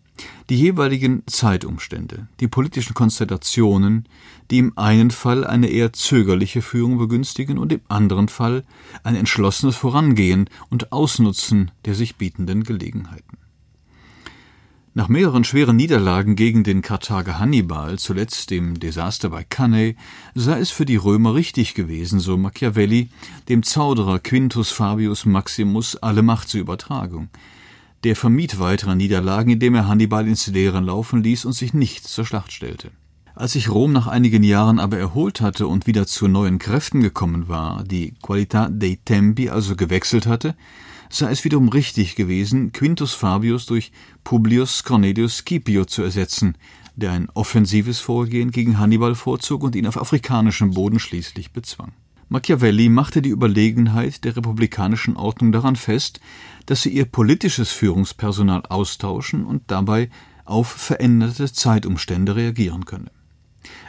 Die 0.49 0.57
jeweiligen 0.57 1.23
Zeitumstände, 1.25 2.27
die 2.39 2.47
politischen 2.47 2.93
Konstellationen, 2.93 4.07
die 4.51 4.59
im 4.59 4.77
einen 4.77 5.11
Fall 5.11 5.45
eine 5.45 5.67
eher 5.67 5.91
zögerliche 5.93 6.61
Führung 6.61 6.97
begünstigen 6.97 7.57
und 7.57 7.71
im 7.73 7.81
anderen 7.87 8.27
Fall 8.27 8.63
ein 9.03 9.15
entschlossenes 9.15 9.75
Vorangehen 9.75 10.49
und 10.69 10.91
Ausnutzen 10.91 11.71
der 11.85 11.95
sich 11.95 12.15
bietenden 12.15 12.63
Gelegenheiten. 12.63 13.37
Nach 14.97 15.09
mehreren 15.09 15.43
schweren 15.43 15.75
Niederlagen 15.75 16.37
gegen 16.37 16.63
den 16.63 16.81
Karthager 16.81 17.37
Hannibal, 17.37 17.99
zuletzt 17.99 18.49
dem 18.49 18.79
Desaster 18.79 19.29
bei 19.29 19.43
Cannae, 19.43 19.97
sei 20.35 20.57
es 20.59 20.71
für 20.71 20.85
die 20.85 20.95
Römer 20.95 21.35
richtig 21.35 21.73
gewesen, 21.73 22.21
so 22.21 22.37
Machiavelli, 22.37 23.09
dem 23.49 23.61
Zauderer 23.61 24.19
Quintus 24.19 24.71
Fabius 24.71 25.25
Maximus 25.25 25.97
alle 25.97 26.21
Macht 26.21 26.47
zur 26.47 26.61
Übertragung. 26.61 27.27
Der 28.05 28.15
vermied 28.15 28.59
weitere 28.59 28.95
Niederlagen, 28.95 29.49
indem 29.49 29.73
er 29.73 29.87
Hannibal 29.87 30.27
ins 30.27 30.45
Leere 30.45 30.79
laufen 30.79 31.23
ließ 31.23 31.43
und 31.45 31.53
sich 31.53 31.73
nicht 31.73 32.07
zur 32.07 32.23
Schlacht 32.23 32.51
stellte. 32.51 32.91
Als 33.33 33.53
sich 33.53 33.71
Rom 33.71 33.93
nach 33.93 34.05
einigen 34.05 34.43
Jahren 34.43 34.79
aber 34.79 34.99
erholt 34.99 35.41
hatte 35.41 35.65
und 35.65 35.87
wieder 35.87 36.05
zu 36.05 36.27
neuen 36.27 36.59
Kräften 36.59 37.01
gekommen 37.01 37.47
war, 37.47 37.83
die 37.83 38.13
Qualità 38.21 38.69
dei 38.69 38.99
Tempi 39.03 39.49
also 39.49 39.75
gewechselt 39.75 40.27
hatte, 40.27 40.55
sei 41.09 41.31
es 41.31 41.43
wiederum 41.45 41.67
richtig 41.67 42.15
gewesen, 42.15 42.71
Quintus 42.73 43.15
Fabius 43.15 43.65
durch 43.65 43.91
Publius 44.23 44.83
Cornelius 44.83 45.37
Scipio 45.37 45.85
zu 45.85 46.03
ersetzen, 46.03 46.59
der 46.95 47.11
ein 47.11 47.29
offensives 47.33 47.99
Vorgehen 47.99 48.51
gegen 48.51 48.77
Hannibal 48.77 49.15
vorzog 49.15 49.63
und 49.63 49.75
ihn 49.75 49.87
auf 49.87 49.99
afrikanischem 49.99 50.75
Boden 50.75 50.99
schließlich 50.99 51.53
bezwang. 51.53 51.91
Machiavelli 52.35 52.89
machte 52.89 53.21
die 53.21 53.29
Überlegenheit 53.29 54.25
der 54.25 54.35
republikanischen 54.35 55.15
Ordnung 55.15 55.53
daran 55.53 55.77
fest, 55.77 56.19
dass 56.65 56.81
sie 56.81 56.89
ihr 56.89 57.05
politisches 57.05 57.71
Führungspersonal 57.71 58.63
austauschen 58.65 59.45
und 59.45 59.63
dabei 59.67 60.09
auf 60.43 60.67
veränderte 60.67 61.49
Zeitumstände 61.49 62.35
reagieren 62.35 62.83
könne. 62.83 63.09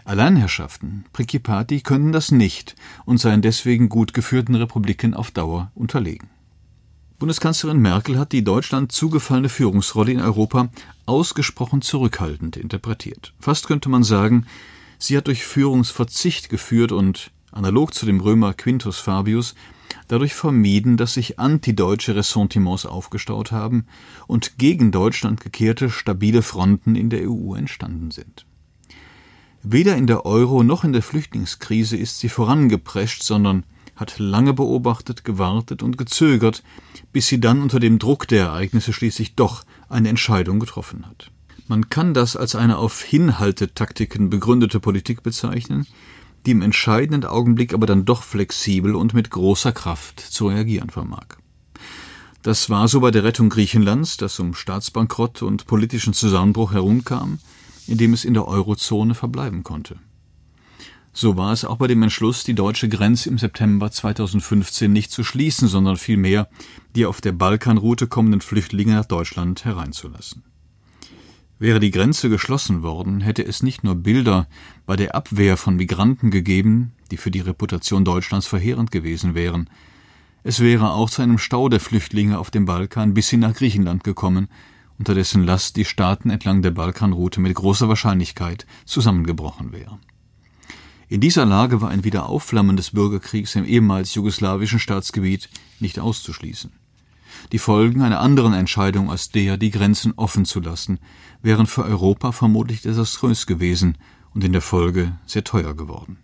Alleinherrschaften, 0.05 1.07
Principati, 1.13 1.81
könnten 1.81 2.13
das 2.13 2.31
nicht 2.31 2.77
und 3.05 3.19
seien 3.19 3.43
deswegen 3.43 3.89
gut 3.89 4.15
geführten 4.15 4.55
Republiken 4.55 5.15
auf 5.15 5.33
Dauer 5.33 5.73
unterlegen. 5.75 6.31
Bundeskanzlerin 7.19 7.81
Merkel 7.81 8.17
hat 8.17 8.31
die 8.31 8.45
Deutschland 8.45 8.93
zugefallene 8.93 9.49
Führungsrolle 9.49 10.13
in 10.13 10.21
Europa 10.21 10.69
ausgesprochen 11.05 11.83
zurückhaltend 11.83 12.57
interpretiert. 12.57 13.35
Fast 13.41 13.67
könnte 13.67 13.89
man 13.89 14.05
sagen, 14.05 14.47
sie 14.99 15.17
hat 15.17 15.27
durch 15.27 15.45
Führungsverzicht 15.45 16.49
geführt 16.49 16.93
und, 16.93 17.33
analog 17.57 17.95
zu 17.95 18.07
dem 18.07 18.21
Römer 18.21 18.55
Quintus 18.55 18.99
Fabius, 18.99 19.55
dadurch 20.09 20.35
vermieden, 20.35 20.97
dass 20.97 21.15
sich 21.15 21.39
antideutsche 21.39 22.15
Ressentiments 22.15 22.87
aufgestaut 22.87 23.53
haben 23.53 23.87
und 24.27 24.59
gegen 24.59 24.93
Deutschland 24.93 25.41
gekehrte 25.41 25.91
stabile 25.91 26.43
Fronten 26.43 26.95
in 26.95 27.11
der 27.11 27.29
EU 27.31 27.55
entstanden 27.55 28.11
sind. 28.11 28.47
Weder 29.63 29.97
in 29.97 30.07
der 30.07 30.25
Euro 30.25 30.63
noch 30.63 30.85
in 30.85 30.93
der 30.93 31.03
Flüchtlingskrise 31.03 31.97
ist 31.97 32.21
sie 32.21 32.29
vorangeprescht, 32.29 33.23
sondern 33.23 33.65
hat 33.97 34.19
lange 34.19 34.53
beobachtet, 34.53 35.25
gewartet 35.25 35.83
und 35.83 35.99
gezögert, 35.99 36.63
bis 37.13 37.27
sie 37.27 37.41
dann 37.41 37.63
unter 37.63 37.81
dem 37.81 37.99
Druck 37.99 38.29
der 38.29 38.45
Ereignisse 38.45 38.93
schließlich 38.93 39.35
doch 39.35 39.65
eine 39.89 40.09
Entscheidung 40.09 40.61
getroffen 40.61 41.07
hat. 41.07 41.31
Man 41.67 41.89
kann 41.89 42.15
das 42.15 42.37
als 42.37 42.55
eine 42.55 42.79
auf 42.79 43.03
Hinhaltetaktiken 43.03 44.31
begründete 44.31 44.79
Politik 44.79 45.25
bezeichnen, 45.25 45.87
die 46.47 46.53
im 46.53 46.63
entscheidenden 46.63 47.25
Augenblick 47.25 47.75
aber 47.75 47.87
dann 47.87 48.05
doch 48.05 48.23
flexibel 48.23 48.95
und 48.95 49.13
mit 49.13 49.31
großer 49.31 49.73
Kraft 49.73 50.21
zu 50.21 50.49
reagieren 50.49 50.91
vermag. 50.91 51.27
Das 52.43 52.71
war 52.71 52.87
so 52.87 53.01
bei 53.01 53.11
der 53.11 53.25
Rettung 53.25 53.49
Griechenlands, 53.49 54.17
das 54.17 54.39
um 54.39 54.55
Staatsbankrott 54.55 55.43
und 55.43 55.67
politischen 55.67 56.15
Zusammenbruch 56.15 56.73
herumkam, 56.73 57.41
indem 57.89 58.13
es 58.13 58.25
in 58.25 58.35
der 58.35 58.47
Eurozone 58.47 59.15
verbleiben 59.15 59.65
konnte. 59.65 59.97
So 61.13 61.37
war 61.37 61.53
es 61.53 61.65
auch 61.65 61.79
bei 61.79 61.87
dem 61.87 62.03
Entschluss, 62.03 62.45
die 62.45 62.55
deutsche 62.55 62.89
Grenze 62.89 63.31
im 63.31 63.39
September 63.39 63.91
2015 63.91 64.93
nicht 64.93 65.11
zu 65.11 65.25
schließen, 65.25 65.67
sondern 65.67 65.97
vielmehr 65.97 66.49
die 66.95 67.07
auf 67.07 67.21
der 67.21 67.33
Balkanroute 67.33 68.07
kommenden 68.07 68.43
Flüchtlinge 68.43 68.95
nach 68.95 69.07
Deutschland 69.07 69.65
hereinzulassen. 69.65 70.45
Wäre 71.59 71.81
die 71.81 71.91
Grenze 71.91 72.29
geschlossen 72.29 72.83
worden, 72.83 73.21
hätte 73.21 73.43
es 73.45 73.63
nicht 73.63 73.83
nur 73.83 73.95
Bilder 73.95 74.47
bei 74.85 74.97
der 74.97 75.15
Abwehr 75.15 75.57
von 75.57 75.77
Migranten 75.77 76.31
gegeben, 76.31 76.93
die 77.11 77.17
für 77.17 77.31
die 77.31 77.41
Reputation 77.41 78.05
Deutschlands 78.05 78.47
verheerend 78.47 78.91
gewesen 78.91 79.35
wären, 79.35 79.71
es 80.49 80.61
wäre 80.61 80.93
auch 80.93 81.11
zu 81.11 81.23
einem 81.23 81.39
Stau 81.39 81.69
der 81.69 81.81
Flüchtlinge 81.81 82.39
auf 82.39 82.53
dem 82.53 82.67
Balkan 82.67 83.15
bis 83.15 83.29
hin 83.29 83.41
nach 83.41 83.55
Griechenland 83.55 84.05
gekommen, 84.05 84.47
unter 84.97 85.13
dessen 85.13 85.43
Last 85.43 85.75
die 85.77 85.85
Staaten 85.85 86.31
entlang 86.31 86.63
der 86.63 86.71
Balkanroute 86.71 87.41
mit 87.41 87.53
großer 87.53 87.89
Wahrscheinlichkeit 87.89 88.65
zusammengebrochen 88.85 89.73
wären. 89.73 89.99
In 91.09 91.21
dieser 91.21 91.47
Lage 91.47 91.81
war 91.81 91.89
ein 91.89 92.05
Wiederaufflammen 92.05 92.77
des 92.77 92.93
Bürgerkriegs 92.93 93.57
im 93.57 93.65
ehemals 93.65 94.15
jugoslawischen 94.15 94.79
Staatsgebiet 94.79 95.49
nicht 95.81 95.99
auszuschließen. 95.99 96.71
Die 97.53 97.59
Folgen 97.59 98.03
einer 98.03 98.21
anderen 98.21 98.55
Entscheidung 98.55 99.11
als 99.11 99.31
der, 99.31 99.57
die 99.57 99.71
Grenzen 99.71 100.13
offen 100.17 100.45
zu 100.45 100.61
lassen, 100.61 100.99
wären 101.43 101.67
für 101.67 101.85
Europa 101.85 102.33
vermutlich 102.33 102.83
desaströs 102.83 103.47
gewesen 103.47 103.99
und 104.35 104.43
in 104.43 104.53
der 104.53 104.63
Folge 104.63 105.13
sehr 105.27 105.45
teuer 105.45 105.75
geworden. 105.75 106.19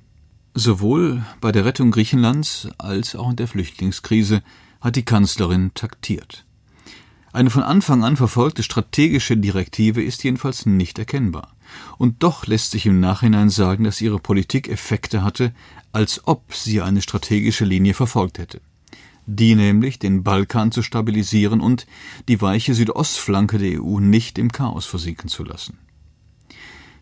Sowohl 0.54 1.22
bei 1.40 1.52
der 1.52 1.64
Rettung 1.64 1.92
Griechenlands 1.92 2.68
als 2.76 3.16
auch 3.16 3.30
in 3.30 3.36
der 3.36 3.48
Flüchtlingskrise 3.48 4.42
hat 4.80 4.96
die 4.96 5.04
Kanzlerin 5.04 5.70
taktiert. 5.74 6.44
Eine 7.32 7.48
von 7.48 7.62
Anfang 7.62 8.04
an 8.04 8.16
verfolgte 8.16 8.62
strategische 8.62 9.38
Direktive 9.38 10.02
ist 10.02 10.22
jedenfalls 10.22 10.66
nicht 10.66 10.98
erkennbar. 10.98 11.54
Und 11.96 12.22
doch 12.22 12.46
lässt 12.46 12.72
sich 12.72 12.84
im 12.84 13.00
Nachhinein 13.00 13.48
sagen, 13.48 13.84
dass 13.84 14.02
ihre 14.02 14.18
Politik 14.18 14.68
Effekte 14.68 15.24
hatte, 15.24 15.54
als 15.92 16.26
ob 16.26 16.54
sie 16.54 16.82
eine 16.82 17.00
strategische 17.00 17.64
Linie 17.64 17.94
verfolgt 17.94 18.38
hätte. 18.38 18.60
Die 19.26 19.54
nämlich, 19.54 19.98
den 19.98 20.24
Balkan 20.24 20.72
zu 20.72 20.82
stabilisieren 20.82 21.60
und 21.60 21.86
die 22.28 22.40
weiche 22.40 22.74
Südostflanke 22.74 23.58
der 23.58 23.82
EU 23.82 24.00
nicht 24.00 24.38
im 24.38 24.50
Chaos 24.50 24.86
versinken 24.86 25.28
zu 25.28 25.44
lassen. 25.44 25.78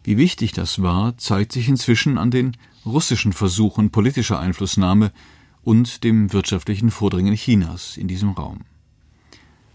Wie 0.02 0.16
wichtig 0.16 0.52
das 0.52 0.82
war, 0.82 1.16
zeigt 1.18 1.52
sich 1.52 1.68
inzwischen 1.68 2.18
an 2.18 2.30
den 2.30 2.56
russischen 2.84 3.32
Versuchen 3.32 3.90
politischer 3.90 4.38
Einflussnahme 4.38 5.12
und 5.62 6.04
dem 6.04 6.32
wirtschaftlichen 6.32 6.90
Vordringen 6.90 7.34
Chinas 7.34 7.96
in 7.96 8.08
diesem 8.08 8.30
Raum. 8.30 8.60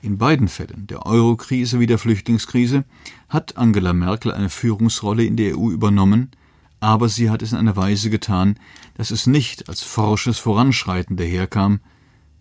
In 0.01 0.17
beiden 0.17 0.47
Fällen, 0.47 0.85
der 0.87 1.05
Eurokrise 1.05 1.79
wie 1.79 1.87
der 1.87 1.97
Flüchtlingskrise, 1.97 2.85
hat 3.27 3.57
Angela 3.57 3.93
Merkel 3.93 4.31
eine 4.31 4.49
Führungsrolle 4.49 5.25
in 5.25 5.35
der 5.35 5.57
EU 5.57 5.71
übernommen, 5.71 6.31
aber 6.79 7.09
sie 7.09 7.29
hat 7.29 7.41
es 7.41 7.53
in 7.53 7.57
einer 7.57 7.75
Weise 7.75 8.09
getan, 8.11 8.59
dass 8.95 9.09
es 9.09 9.25
nicht 9.25 9.67
als 9.69 9.81
forsches 9.81 10.37
Voranschreiten 10.37 11.17
daherkam, 11.17 11.79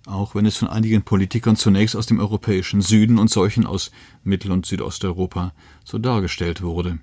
auch 0.06 0.34
wenn 0.34 0.46
es 0.46 0.56
von 0.56 0.68
einigen 0.68 1.02
Politikern 1.02 1.56
zunächst 1.56 1.96
aus 1.96 2.06
dem 2.06 2.20
europäischen 2.20 2.80
Süden 2.82 3.18
und 3.18 3.30
solchen 3.30 3.66
aus 3.66 3.90
Mittel- 4.23 4.52
und 4.52 4.66
Südosteuropa 4.66 5.52
so 5.84 5.99
dargestellt 5.99 6.62
wurde, 6.62 6.99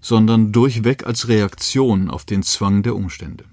sondern 0.00 0.52
durchweg 0.52 1.06
als 1.06 1.28
Reaktion 1.28 2.10
auf 2.10 2.24
den 2.24 2.42
Zwang 2.42 2.82
der 2.82 2.96
Umstände. 2.96 3.44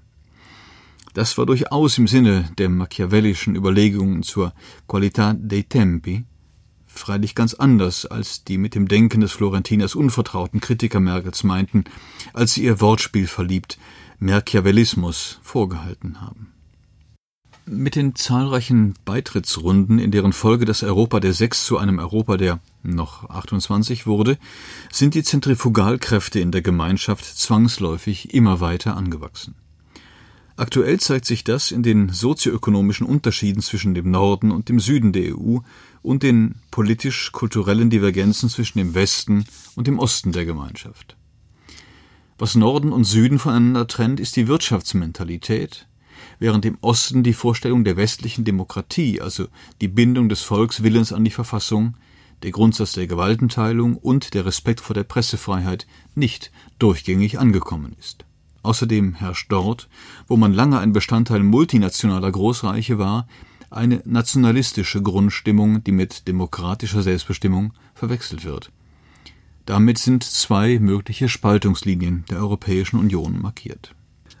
Das 1.14 1.38
war 1.38 1.46
durchaus 1.46 1.96
im 1.98 2.06
Sinne 2.06 2.50
der 2.58 2.68
machiavellischen 2.68 3.56
Überlegungen 3.56 4.22
zur 4.22 4.52
Qualità 4.86 5.34
dei 5.34 5.62
Tempi, 5.62 6.24
freilich 6.84 7.34
ganz 7.34 7.54
anders, 7.54 8.06
als 8.06 8.44
die 8.44 8.58
mit 8.58 8.74
dem 8.74 8.88
Denken 8.88 9.20
des 9.20 9.32
Florentiners 9.32 9.94
unvertrauten 9.94 10.60
Kritiker 10.60 11.00
Merkels 11.00 11.42
meinten, 11.44 11.84
als 12.32 12.54
sie 12.54 12.64
ihr 12.64 12.80
Wortspiel 12.80 13.26
verliebt 13.26 13.78
Merchiavellismus 14.18 15.38
vorgehalten 15.42 16.20
haben. 16.20 16.55
Mit 17.68 17.96
den 17.96 18.14
zahlreichen 18.14 18.94
Beitrittsrunden, 19.04 19.98
in 19.98 20.12
deren 20.12 20.32
Folge 20.32 20.66
das 20.66 20.84
Europa 20.84 21.18
der 21.18 21.32
Sechs 21.32 21.66
zu 21.66 21.78
einem 21.78 21.98
Europa 21.98 22.36
der 22.36 22.60
noch 22.84 23.28
28 23.28 24.06
wurde, 24.06 24.38
sind 24.92 25.14
die 25.14 25.24
Zentrifugalkräfte 25.24 26.38
in 26.38 26.52
der 26.52 26.62
Gemeinschaft 26.62 27.24
zwangsläufig 27.24 28.32
immer 28.32 28.60
weiter 28.60 28.96
angewachsen. 28.96 29.56
Aktuell 30.56 31.00
zeigt 31.00 31.24
sich 31.24 31.42
das 31.42 31.72
in 31.72 31.82
den 31.82 32.10
sozioökonomischen 32.10 33.04
Unterschieden 33.04 33.62
zwischen 33.62 33.94
dem 33.94 34.12
Norden 34.12 34.52
und 34.52 34.68
dem 34.68 34.78
Süden 34.78 35.12
der 35.12 35.36
EU 35.36 35.58
und 36.02 36.22
den 36.22 36.54
politisch-kulturellen 36.70 37.90
Divergenzen 37.90 38.48
zwischen 38.48 38.78
dem 38.78 38.94
Westen 38.94 39.44
und 39.74 39.88
dem 39.88 39.98
Osten 39.98 40.30
der 40.30 40.44
Gemeinschaft. 40.44 41.16
Was 42.38 42.54
Norden 42.54 42.92
und 42.92 43.02
Süden 43.02 43.40
voneinander 43.40 43.88
trennt, 43.88 44.20
ist 44.20 44.36
die 44.36 44.46
Wirtschaftsmentalität, 44.46 45.88
während 46.38 46.64
im 46.64 46.78
Osten 46.80 47.22
die 47.22 47.32
Vorstellung 47.32 47.84
der 47.84 47.96
westlichen 47.96 48.44
Demokratie, 48.44 49.20
also 49.20 49.46
die 49.80 49.88
Bindung 49.88 50.28
des 50.28 50.42
Volkswillens 50.42 51.12
an 51.12 51.24
die 51.24 51.30
Verfassung, 51.30 51.94
der 52.42 52.50
Grundsatz 52.50 52.92
der 52.92 53.06
Gewaltenteilung 53.06 53.96
und 53.96 54.34
der 54.34 54.44
Respekt 54.44 54.80
vor 54.80 54.94
der 54.94 55.04
Pressefreiheit 55.04 55.86
nicht 56.14 56.50
durchgängig 56.78 57.38
angekommen 57.38 57.96
ist. 57.98 58.24
Außerdem 58.62 59.14
herrscht 59.14 59.50
dort, 59.50 59.88
wo 60.26 60.36
man 60.36 60.52
lange 60.52 60.78
ein 60.78 60.92
Bestandteil 60.92 61.42
multinationaler 61.42 62.30
Großreiche 62.30 62.98
war, 62.98 63.28
eine 63.70 64.02
nationalistische 64.04 65.02
Grundstimmung, 65.02 65.82
die 65.84 65.92
mit 65.92 66.28
demokratischer 66.28 67.02
Selbstbestimmung 67.02 67.72
verwechselt 67.94 68.44
wird. 68.44 68.70
Damit 69.66 69.98
sind 69.98 70.22
zwei 70.22 70.78
mögliche 70.78 71.28
Spaltungslinien 71.28 72.24
der 72.30 72.38
Europäischen 72.38 72.98
Union 72.98 73.40
markiert. 73.40 73.94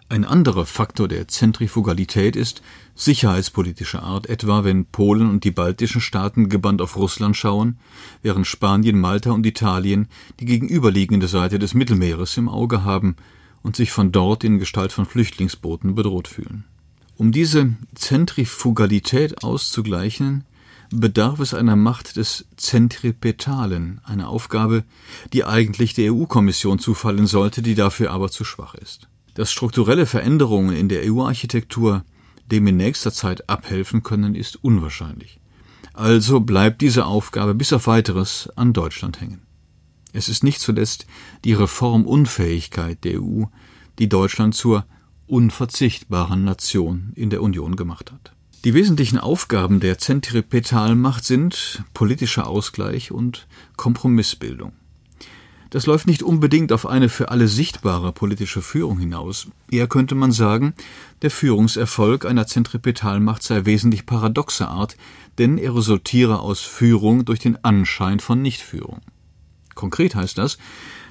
Ein 0.08 0.24
anderer 0.24 0.66
Faktor 0.66 1.08
der 1.08 1.26
Zentrifugalität 1.26 2.36
ist 2.36 2.62
sicherheitspolitischer 2.94 4.04
Art, 4.04 4.28
etwa 4.28 4.62
wenn 4.62 4.86
Polen 4.86 5.28
und 5.28 5.42
die 5.42 5.50
baltischen 5.50 6.00
Staaten 6.00 6.48
gebannt 6.48 6.80
auf 6.80 6.96
Russland 6.96 7.36
schauen, 7.36 7.78
während 8.22 8.46
Spanien, 8.46 9.00
Malta 9.00 9.32
und 9.32 9.44
Italien 9.44 10.06
die 10.38 10.44
gegenüberliegende 10.44 11.26
Seite 11.26 11.58
des 11.58 11.74
Mittelmeeres 11.74 12.36
im 12.36 12.48
Auge 12.48 12.84
haben 12.84 13.16
und 13.62 13.74
sich 13.74 13.90
von 13.90 14.12
dort 14.12 14.44
in 14.44 14.60
Gestalt 14.60 14.92
von 14.92 15.06
Flüchtlingsbooten 15.06 15.96
bedroht 15.96 16.28
fühlen. 16.28 16.62
Um 17.16 17.32
diese 17.32 17.74
Zentrifugalität 17.96 19.42
auszugleichen, 19.42 20.44
bedarf 20.90 21.40
es 21.40 21.52
einer 21.52 21.74
Macht 21.74 22.14
des 22.14 22.46
Zentripetalen, 22.56 24.00
eine 24.04 24.28
Aufgabe, 24.28 24.84
die 25.32 25.44
eigentlich 25.44 25.94
der 25.94 26.14
EU-Kommission 26.14 26.78
zufallen 26.78 27.26
sollte, 27.26 27.60
die 27.60 27.74
dafür 27.74 28.12
aber 28.12 28.30
zu 28.30 28.44
schwach 28.44 28.76
ist. 28.76 29.08
Dass 29.36 29.52
strukturelle 29.52 30.06
Veränderungen 30.06 30.74
in 30.74 30.88
der 30.88 31.02
EU-Architektur 31.04 32.04
dem 32.50 32.66
in 32.66 32.76
nächster 32.76 33.12
Zeit 33.12 33.48
abhelfen 33.48 34.02
können, 34.02 34.34
ist 34.34 34.62
unwahrscheinlich. 34.64 35.40
Also 35.92 36.40
bleibt 36.40 36.80
diese 36.80 37.06
Aufgabe 37.06 37.54
bis 37.54 37.72
auf 37.72 37.86
weiteres 37.86 38.48
an 38.56 38.72
Deutschland 38.72 39.20
hängen. 39.20 39.42
Es 40.12 40.28
ist 40.28 40.42
nicht 40.42 40.60
zuletzt 40.60 41.06
die 41.44 41.52
Reformunfähigkeit 41.52 43.04
der 43.04 43.20
EU, 43.20 43.44
die 43.98 44.08
Deutschland 44.08 44.54
zur 44.54 44.86
unverzichtbaren 45.26 46.44
Nation 46.44 47.12
in 47.14 47.28
der 47.28 47.42
Union 47.42 47.76
gemacht 47.76 48.12
hat. 48.12 48.32
Die 48.64 48.72
wesentlichen 48.72 49.18
Aufgaben 49.18 49.80
der 49.80 49.98
Zentripetalmacht 49.98 51.24
sind 51.24 51.84
politischer 51.92 52.46
Ausgleich 52.46 53.12
und 53.12 53.46
Kompromissbildung. 53.76 54.72
Das 55.70 55.86
läuft 55.86 56.06
nicht 56.06 56.22
unbedingt 56.22 56.72
auf 56.72 56.86
eine 56.86 57.08
für 57.08 57.30
alle 57.30 57.48
sichtbare 57.48 58.12
politische 58.12 58.62
Führung 58.62 58.98
hinaus. 58.98 59.48
Eher 59.70 59.88
könnte 59.88 60.14
man 60.14 60.32
sagen, 60.32 60.74
der 61.22 61.30
Führungserfolg 61.30 62.24
einer 62.24 62.46
Zentripetalmacht 62.46 63.42
sei 63.42 63.64
wesentlich 63.64 64.06
paradoxer 64.06 64.68
Art, 64.68 64.96
denn 65.38 65.58
er 65.58 65.74
resultiere 65.74 66.40
aus 66.40 66.60
Führung 66.60 67.24
durch 67.24 67.40
den 67.40 67.62
Anschein 67.64 68.20
von 68.20 68.40
Nichtführung. 68.40 69.00
Konkret 69.74 70.14
heißt 70.14 70.38
das, 70.38 70.56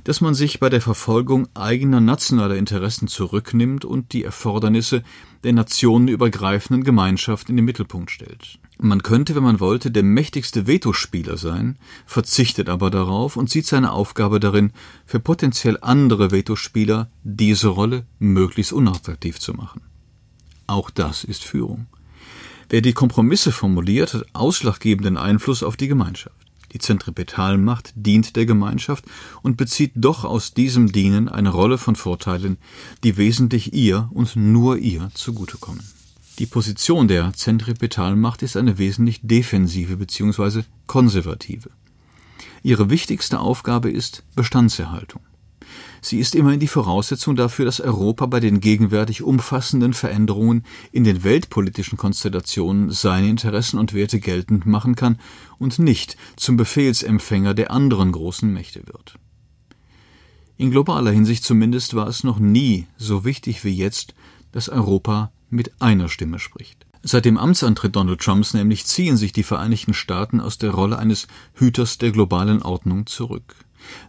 dass 0.06 0.22
man 0.22 0.34
sich 0.34 0.60
bei 0.60 0.70
der 0.70 0.82
Verfolgung 0.82 1.48
eigener 1.54 2.00
nationaler 2.00 2.56
Interessen 2.56 3.08
zurücknimmt 3.08 3.86
und 3.86 4.14
die 4.14 4.24
Erfordernisse 4.24 5.04
der 5.44 5.54
nationenübergreifenden 5.54 6.84
Gemeinschaft 6.84 7.50
in 7.50 7.58
den 7.58 7.66
Mittelpunkt 7.66 8.12
stellt. 8.12 8.60
Man 8.78 9.04
könnte, 9.04 9.36
wenn 9.36 9.44
man 9.44 9.60
wollte, 9.60 9.90
der 9.90 10.04
mächtigste 10.04 10.68
Vetospieler 10.68 11.38
sein, 11.38 11.78
verzichtet 12.06 12.68
aber 12.68 12.92
darauf 12.92 13.38
und 13.38 13.50
sieht 13.50 13.66
seine 13.66 13.92
Aufgabe 13.92 14.40
darin, 14.40 14.74
für 15.06 15.20
potenziell 15.20 15.78
andere 15.82 16.32
Vetospieler 16.32 17.10
diese 17.24 17.70
Rolle 17.70 18.06
möglichst 18.20 18.74
unattraktiv 18.74 19.40
zu 19.40 19.54
machen. 19.54 19.82
Auch 20.68 20.90
das 20.90 21.24
ist 21.24 21.44
Führung. 21.44 21.88
Wer 22.70 22.82
die 22.82 22.94
Kompromisse 22.94 23.52
formuliert, 23.52 24.14
hat 24.14 24.26
ausschlaggebenden 24.34 25.18
Einfluss 25.18 25.64
auf 25.64 25.78
die 25.78 25.88
Gemeinschaft. 25.88 26.36
Die 26.74 26.80
Zentripetalmacht 26.80 27.94
dient 27.96 28.36
der 28.36 28.46
Gemeinschaft 28.46 29.06
und 29.42 29.56
bezieht 29.56 29.94
doch 29.96 30.26
aus 30.26 30.54
diesem 30.54 30.92
Dienen 30.92 31.30
eine 31.30 31.50
Rolle 31.50 31.78
von 31.78 31.96
Vorteilen, 31.96 32.58
die 33.04 33.16
wesentlich 33.16 33.74
ihr 33.74 34.10
und 34.12 34.36
nur 34.36 34.78
ihr 34.78 35.10
zugutekommen. 35.14 35.95
Die 36.38 36.46
Position 36.46 37.08
der 37.08 37.32
Zentripetalmacht 37.32 38.42
ist 38.44 38.58
eine 38.58 38.78
wesentlich 38.78 39.22
defensive 39.24 39.96
bzw. 39.96 40.64
konservative. 40.86 41.70
Ihre 42.62 42.90
wichtigste 42.90 43.40
Aufgabe 43.40 43.90
ist 43.90 44.24
Bestandserhaltung. 44.36 45.22
Sie 46.02 46.20
ist 46.20 46.36
immerhin 46.36 46.60
die 46.60 46.68
Voraussetzung 46.68 47.38
dafür, 47.38 47.64
dass 47.64 47.80
Europa 47.80 48.26
bei 48.26 48.42
den 48.42 48.60
gegenwärtig 48.60 49.24
umfassenden 49.24 49.94
Veränderungen 49.94 50.64
in 50.92 51.06
den 51.06 51.24
weltpolitischen 51.24 51.98
Konstellationen 51.98 52.92
seine 52.92 53.30
Interessen 53.30 53.80
und 53.80 53.94
Werte 53.94 54.20
geltend 54.20 54.66
machen 54.66 54.96
kann 54.96 55.20
und 55.58 55.80
nicht 55.80 56.18
zum 56.36 56.58
Befehlsempfänger 56.58 57.54
der 57.54 57.72
anderen 57.72 58.12
großen 58.12 58.52
Mächte 58.52 58.86
wird. 58.88 59.16
In 60.58 60.72
globaler 60.72 61.12
Hinsicht 61.12 61.46
zumindest 61.46 61.94
war 61.94 62.08
es 62.08 62.26
noch 62.26 62.40
nie 62.40 62.88
so 62.98 63.24
wichtig 63.24 63.64
wie 63.64 63.74
jetzt, 63.74 64.14
dass 64.52 64.70
Europa 64.70 65.32
mit 65.50 65.82
einer 65.82 66.10
Stimme 66.10 66.40
spricht. 66.40 66.86
Seit 67.04 67.26
dem 67.26 67.38
Amtsantritt 67.38 67.96
Donald 67.96 68.20
Trumps 68.20 68.56
nämlich 68.56 68.86
ziehen 68.86 69.16
sich 69.16 69.32
die 69.32 69.44
Vereinigten 69.44 69.94
Staaten 69.94 70.40
aus 70.40 70.58
der 70.58 70.72
Rolle 70.72 70.98
eines 70.98 71.28
Hüters 71.54 72.00
der 72.00 72.12
globalen 72.12 72.64
Ordnung 72.64 73.06
zurück. 73.06 73.56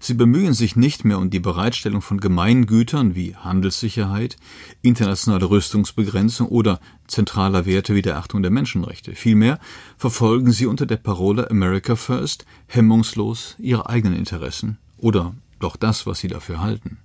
Sie 0.01 0.15
bemühen 0.15 0.55
sich 0.55 0.77
nicht 0.77 1.05
mehr 1.05 1.19
um 1.19 1.29
die 1.29 1.41
Bereitstellung 1.41 2.01
von 2.01 2.21
Gemeingütern 2.21 3.15
wie 3.15 3.37
Handelssicherheit, 3.37 4.37
internationale 4.81 5.51
Rüstungsbegrenzung 5.51 6.49
oder 6.49 6.81
zentraler 7.07 7.67
Werte 7.67 7.95
wie 7.95 8.03
der 8.03 8.17
Achtung 8.17 8.43
der 8.43 8.51
Menschenrechte. 8.51 9.15
Vielmehr 9.15 9.59
verfolgen 9.99 10.53
sie 10.53 10.65
unter 10.65 10.87
der 10.87 10.97
Parole 10.97 11.51
America 11.51 11.97
First 11.97 12.47
hemmungslos 12.67 13.57
ihre 13.59 13.89
eigenen 13.89 14.19
Interessen 14.19 14.79
oder 14.97 15.35
doch 15.61 15.77
das, 15.77 16.07
was 16.07 16.19
sie 16.19 16.29
dafür 16.29 16.61
halten. 16.61 16.99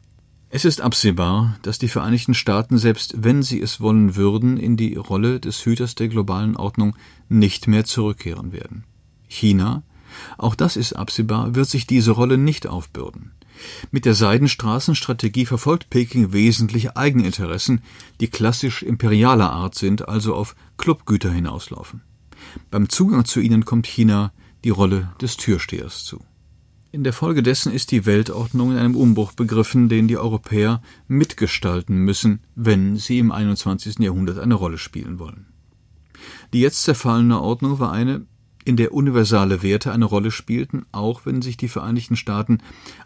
Es 0.54 0.66
ist 0.66 0.82
absehbar, 0.82 1.58
dass 1.62 1.80
die 1.80 1.88
Vereinigten 1.88 2.34
Staaten, 2.34 2.78
selbst 2.78 3.16
wenn 3.24 3.42
sie 3.42 3.62
es 3.62 3.80
wollen 3.80 4.16
würden, 4.16 4.58
in 4.58 4.76
die 4.76 4.96
Rolle 4.96 5.40
des 5.40 5.66
Hüters 5.66 5.96
der 5.96 6.10
globalen 6.10 6.58
Ordnung 6.58 6.96
nicht 7.30 7.68
mehr 7.68 7.86
zurückkehren 7.86 8.52
werden. 8.52 8.84
China 9.28 9.84
auch 10.38 10.56
das 10.56 10.76
ist 10.76 10.94
absehbar, 10.94 11.56
wird 11.56 11.70
sich 11.70 11.88
diese 11.88 12.12
Rolle 12.12 12.38
nicht 12.38 12.68
aufbürden. 12.68 13.32
Mit 13.92 14.06
der 14.06 14.16
Seidenstraßenstrategie 14.16 15.46
verfolgt 15.46 15.90
Peking 15.90 16.34
wesentliche 16.34 16.96
Eigeninteressen, 16.96 17.82
die 18.20 18.28
klassisch 18.28 18.82
imperialer 18.82 19.52
Art 19.52 19.76
sind, 19.76 20.08
also 20.08 20.36
auf 20.36 20.56
Clubgüter 20.78 21.32
hinauslaufen. 21.32 22.02
Beim 22.72 22.90
Zugang 22.90 23.26
zu 23.26 23.40
ihnen 23.40 23.66
kommt 23.66 23.86
China 23.86 24.32
die 24.64 24.70
Rolle 24.70 25.12
des 25.22 25.38
Türstehers 25.38 26.04
zu. 26.06 26.24
In 26.94 27.06
der 27.06 27.14
Folge 27.14 27.42
dessen 27.42 27.72
ist 27.72 27.92
die 27.92 28.06
Weltordnung 28.06 28.74
in 28.74 28.78
einem 28.78 28.98
Umbruch 28.98 29.32
begriffen, 29.32 29.88
den 29.88 30.10
die 30.10 30.18
Europäer 30.18 30.82
mitgestalten 31.08 31.96
müssen, 31.96 32.42
wenn 32.56 32.98
sie 32.98 33.18
im 33.20 33.32
21. 33.32 34.00
Jahrhundert 34.00 34.40
eine 34.40 34.56
Rolle 34.56 34.78
spielen 34.78 35.18
wollen. 35.18 35.46
Die 36.52 36.60
jetzt 36.60 36.84
zerfallene 36.84 37.40
Ordnung 37.40 37.80
war 37.80 37.94
eine, 37.94 38.26
in 38.66 38.76
der 38.76 38.94
universale 38.94 39.64
Werte 39.64 39.94
eine 39.94 40.04
Rolle 40.04 40.32
spielten, 40.32 40.86
auch 40.92 41.26
wenn 41.26 41.42
sich 41.42 41.56
die 41.56 41.70
Vereinigten 41.70 42.18
Staaten 42.18 42.58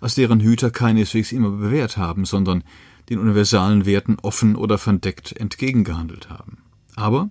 als 0.02 0.16
deren 0.16 0.40
Hüter 0.40 0.72
keineswegs 0.72 1.32
immer 1.32 1.52
bewährt 1.52 1.96
haben, 1.96 2.26
sondern 2.26 2.64
den 3.10 3.20
universalen 3.20 3.86
Werten 3.86 4.18
offen 4.24 4.56
oder 4.56 4.80
verdeckt 4.80 5.32
entgegengehandelt 5.32 6.32
haben. 6.32 6.58
Aber 6.96 7.30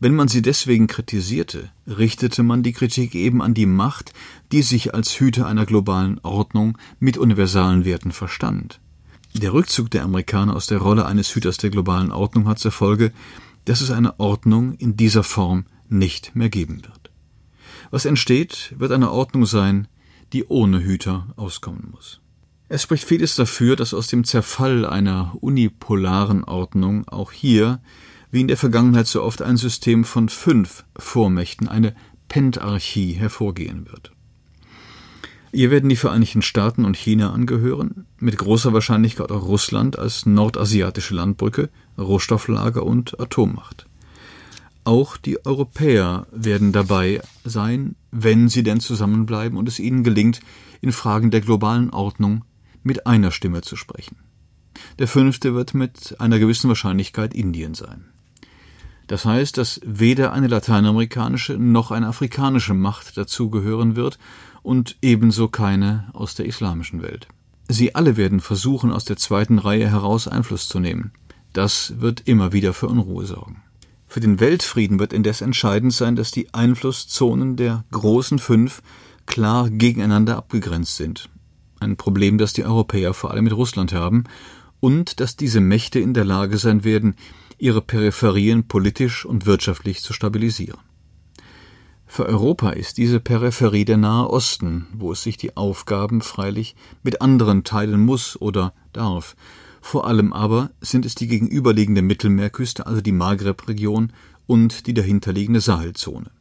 wenn 0.00 0.14
man 0.14 0.28
sie 0.28 0.40
deswegen 0.40 0.86
kritisierte, 0.86 1.70
richtete 1.86 2.42
man 2.42 2.62
die 2.62 2.72
Kritik 2.72 3.14
eben 3.14 3.42
an 3.42 3.52
die 3.52 3.66
Macht, 3.66 4.14
die 4.50 4.62
sich 4.62 4.94
als 4.94 5.20
Hüter 5.20 5.46
einer 5.46 5.66
globalen 5.66 6.18
Ordnung 6.22 6.78
mit 6.98 7.18
universalen 7.18 7.84
Werten 7.84 8.10
verstand. 8.10 8.80
Der 9.34 9.52
Rückzug 9.52 9.90
der 9.90 10.02
Amerikaner 10.02 10.56
aus 10.56 10.66
der 10.66 10.78
Rolle 10.78 11.04
eines 11.04 11.34
Hüters 11.34 11.58
der 11.58 11.70
globalen 11.70 12.10
Ordnung 12.10 12.48
hat 12.48 12.58
zur 12.58 12.72
Folge, 12.72 13.12
dass 13.66 13.82
es 13.82 13.90
eine 13.90 14.18
Ordnung 14.18 14.74
in 14.74 14.96
dieser 14.96 15.22
Form 15.22 15.66
nicht 15.90 16.34
mehr 16.34 16.48
geben 16.48 16.82
wird. 16.82 17.10
Was 17.90 18.06
entsteht, 18.06 18.74
wird 18.78 18.92
eine 18.92 19.10
Ordnung 19.10 19.44
sein, 19.44 19.86
die 20.32 20.44
ohne 20.46 20.82
Hüter 20.82 21.26
auskommen 21.36 21.88
muss. 21.90 22.20
Es 22.68 22.82
spricht 22.82 23.04
vieles 23.04 23.34
dafür, 23.34 23.76
dass 23.76 23.92
aus 23.92 24.06
dem 24.06 24.24
Zerfall 24.24 24.86
einer 24.86 25.36
unipolaren 25.40 26.44
Ordnung 26.44 27.06
auch 27.08 27.32
hier, 27.32 27.80
wie 28.30 28.40
in 28.40 28.48
der 28.48 28.56
Vergangenheit 28.56 29.06
so 29.06 29.22
oft, 29.22 29.42
ein 29.42 29.56
System 29.56 30.04
von 30.04 30.28
fünf 30.28 30.84
Vormächten, 30.96 31.68
eine 31.68 31.94
Pentarchie, 32.28 33.12
hervorgehen 33.12 33.86
wird. 33.90 34.12
Hier 35.52 35.72
werden 35.72 35.88
die 35.88 35.96
Vereinigten 35.96 36.42
Staaten 36.42 36.84
und 36.84 36.96
China 36.96 37.32
angehören, 37.32 38.06
mit 38.18 38.38
großer 38.38 38.72
Wahrscheinlichkeit 38.72 39.32
auch 39.32 39.42
Russland 39.42 39.98
als 39.98 40.24
nordasiatische 40.26 41.14
Landbrücke, 41.14 41.70
Rohstofflager 41.98 42.84
und 42.84 43.18
Atommacht. 43.18 43.86
Auch 44.84 45.16
die 45.16 45.44
Europäer 45.44 46.28
werden 46.30 46.72
dabei 46.72 47.20
sein, 47.44 47.96
wenn 48.12 48.48
sie 48.48 48.62
denn 48.62 48.80
zusammenbleiben 48.80 49.58
und 49.58 49.68
es 49.68 49.80
ihnen 49.80 50.04
gelingt, 50.04 50.40
in 50.80 50.92
Fragen 50.92 51.32
der 51.32 51.40
globalen 51.40 51.90
Ordnung 51.90 52.44
mit 52.82 53.06
einer 53.06 53.32
Stimme 53.32 53.60
zu 53.62 53.76
sprechen. 53.76 54.16
Der 54.98 55.08
fünfte 55.08 55.54
wird 55.54 55.74
mit 55.74 56.18
einer 56.20 56.38
gewissen 56.38 56.68
Wahrscheinlichkeit 56.68 57.34
Indien 57.34 57.74
sein. 57.74 58.09
Das 59.10 59.24
heißt, 59.24 59.58
dass 59.58 59.80
weder 59.84 60.32
eine 60.32 60.46
lateinamerikanische 60.46 61.54
noch 61.54 61.90
eine 61.90 62.06
afrikanische 62.06 62.74
Macht 62.74 63.16
dazugehören 63.16 63.96
wird 63.96 64.20
und 64.62 64.98
ebenso 65.02 65.48
keine 65.48 66.08
aus 66.12 66.36
der 66.36 66.46
islamischen 66.46 67.02
Welt. 67.02 67.26
Sie 67.66 67.96
alle 67.96 68.16
werden 68.16 68.38
versuchen, 68.38 68.92
aus 68.92 69.04
der 69.04 69.16
zweiten 69.16 69.58
Reihe 69.58 69.90
heraus 69.90 70.28
Einfluss 70.28 70.68
zu 70.68 70.78
nehmen. 70.78 71.10
Das 71.52 71.94
wird 71.98 72.28
immer 72.28 72.52
wieder 72.52 72.72
für 72.72 72.86
Unruhe 72.86 73.26
sorgen. 73.26 73.64
Für 74.06 74.20
den 74.20 74.38
Weltfrieden 74.38 75.00
wird 75.00 75.12
indes 75.12 75.40
entscheidend 75.40 75.92
sein, 75.92 76.14
dass 76.14 76.30
die 76.30 76.54
Einflusszonen 76.54 77.56
der 77.56 77.82
großen 77.90 78.38
fünf 78.38 78.80
klar 79.26 79.70
gegeneinander 79.70 80.36
abgegrenzt 80.36 80.98
sind. 80.98 81.28
Ein 81.80 81.96
Problem, 81.96 82.38
das 82.38 82.52
die 82.52 82.64
Europäer 82.64 83.12
vor 83.12 83.32
allem 83.32 83.42
mit 83.42 83.56
Russland 83.56 83.92
haben, 83.92 84.22
und 84.78 85.18
dass 85.18 85.34
diese 85.34 85.60
Mächte 85.60 85.98
in 85.98 86.14
der 86.14 86.24
Lage 86.24 86.58
sein 86.58 86.84
werden, 86.84 87.16
ihre 87.60 87.82
Peripherien 87.82 88.66
politisch 88.66 89.24
und 89.24 89.46
wirtschaftlich 89.46 90.02
zu 90.02 90.12
stabilisieren. 90.12 90.80
Für 92.06 92.26
Europa 92.26 92.70
ist 92.70 92.98
diese 92.98 93.20
Peripherie 93.20 93.84
der 93.84 93.96
Nahe 93.96 94.28
Osten, 94.28 94.88
wo 94.92 95.12
es 95.12 95.22
sich 95.22 95.36
die 95.36 95.56
Aufgaben 95.56 96.22
freilich 96.22 96.74
mit 97.04 97.22
anderen 97.22 97.62
teilen 97.62 98.00
muss 98.00 98.40
oder 98.40 98.74
darf. 98.92 99.36
Vor 99.80 100.06
allem 100.06 100.32
aber 100.32 100.70
sind 100.80 101.06
es 101.06 101.14
die 101.14 101.28
gegenüberliegende 101.28 102.02
Mittelmeerküste, 102.02 102.86
also 102.86 103.00
die 103.00 103.12
Maghreb-Region 103.12 104.12
und 104.48 104.88
die 104.88 104.94
dahinterliegende 104.94 105.60
Sahelzone. 105.60 106.32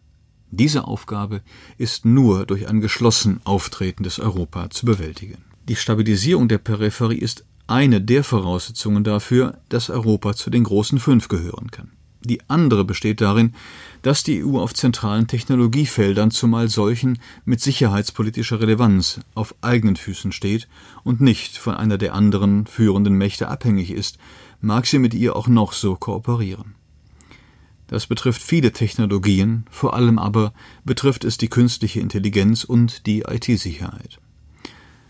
Diese 0.49 0.86
Aufgabe 0.86 1.41
ist 1.77 2.05
nur 2.05 2.47
durch 2.47 2.67
ein 2.67 2.82
geschlossen 2.82 3.39
auftretendes 3.43 4.19
Europa 4.19 4.71
zu 4.71 4.88
bewältigen. 4.88 5.38
Die 5.67 5.75
Stabilisierung 5.75 6.47
der 6.47 6.58
Peripherie 6.58 7.19
ist 7.19 7.45
eine 7.69 8.01
der 8.01 8.23
Voraussetzungen 8.23 9.03
dafür, 9.03 9.60
dass 9.69 9.89
Europa 9.89 10.34
zu 10.34 10.49
den 10.49 10.63
großen 10.63 10.99
fünf 10.99 11.27
gehören 11.27 11.71
kann. 11.71 11.91
Die 12.21 12.41
andere 12.49 12.84
besteht 12.84 13.21
darin, 13.21 13.53
dass 14.01 14.23
die 14.23 14.43
EU 14.43 14.60
auf 14.60 14.73
zentralen 14.73 15.27
Technologiefeldern, 15.27 16.32
zumal 16.32 16.67
solchen 16.67 17.19
mit 17.45 17.62
sicherheitspolitischer 17.62 18.60
Relevanz, 18.60 19.21
auf 19.36 19.55
eigenen 19.62 19.95
Füßen 19.95 20.34
steht 20.34 20.67
und 21.03 21.21
nicht 21.21 21.58
von 21.58 21.75
einer 21.75 21.97
der 21.97 22.13
anderen 22.13 22.67
führenden 22.67 23.13
Mächte 23.13 23.47
abhängig 23.47 23.91
ist, 23.91 24.17
mag 24.60 24.86
sie 24.86 24.99
mit 24.99 25.13
ihr 25.13 25.36
auch 25.36 25.47
noch 25.47 25.71
so 25.71 25.95
kooperieren. 25.95 26.75
Das 27.88 28.05
betrifft 28.05 28.43
viele 28.43 28.73
Technologien, 28.73 29.65
vor 29.71 29.93
allem 29.93 30.19
aber 30.19 30.53
betrifft 30.84 31.23
es 31.23 31.38
die 31.38 31.47
künstliche 31.47 32.01
Intelligenz 32.01 32.63
und 32.63 33.05
die 33.08 33.21
IT-Sicherheit. 33.21 34.19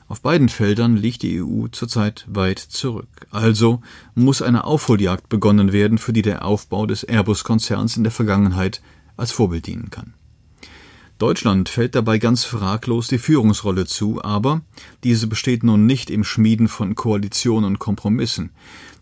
Auf 0.10 0.22
beiden 0.22 0.50
Feldern 0.50 0.98
liegt 0.98 1.22
die 1.22 1.40
EU 1.40 1.68
zurzeit 1.68 2.26
weit 2.28 2.58
zurück. 2.58 3.28
Also 3.30 3.82
muss 4.16 4.42
eine 4.42 4.64
Aufholjagd 4.64 5.30
begonnen 5.30 5.72
werden, 5.72 6.00
für 6.00 6.14
die 6.14 6.24
der 6.24 6.44
Aufbau 6.44 6.88
des 6.88 7.04
Airbus-Konzerns 7.04 7.96
in 7.96 8.04
der 8.04 8.12
Vergangenheit 8.12 8.82
als 9.18 9.32
Vorbild 9.32 9.68
dienen 9.68 9.92
kann. 9.92 10.16
Deutschland 11.20 11.70
fällt 11.70 11.94
dabei 11.94 12.18
ganz 12.18 12.44
fraglos 12.44 13.08
die 13.08 13.20
Führungsrolle 13.20 13.86
zu, 13.86 14.24
aber 14.24 14.62
diese 15.04 15.28
besteht 15.28 15.64
nun 15.64 15.86
nicht 15.86 16.10
im 16.10 16.24
Schmieden 16.24 16.70
von 16.70 16.96
Koalitionen 16.96 17.66
und 17.66 17.78
Kompromissen. 17.78 18.50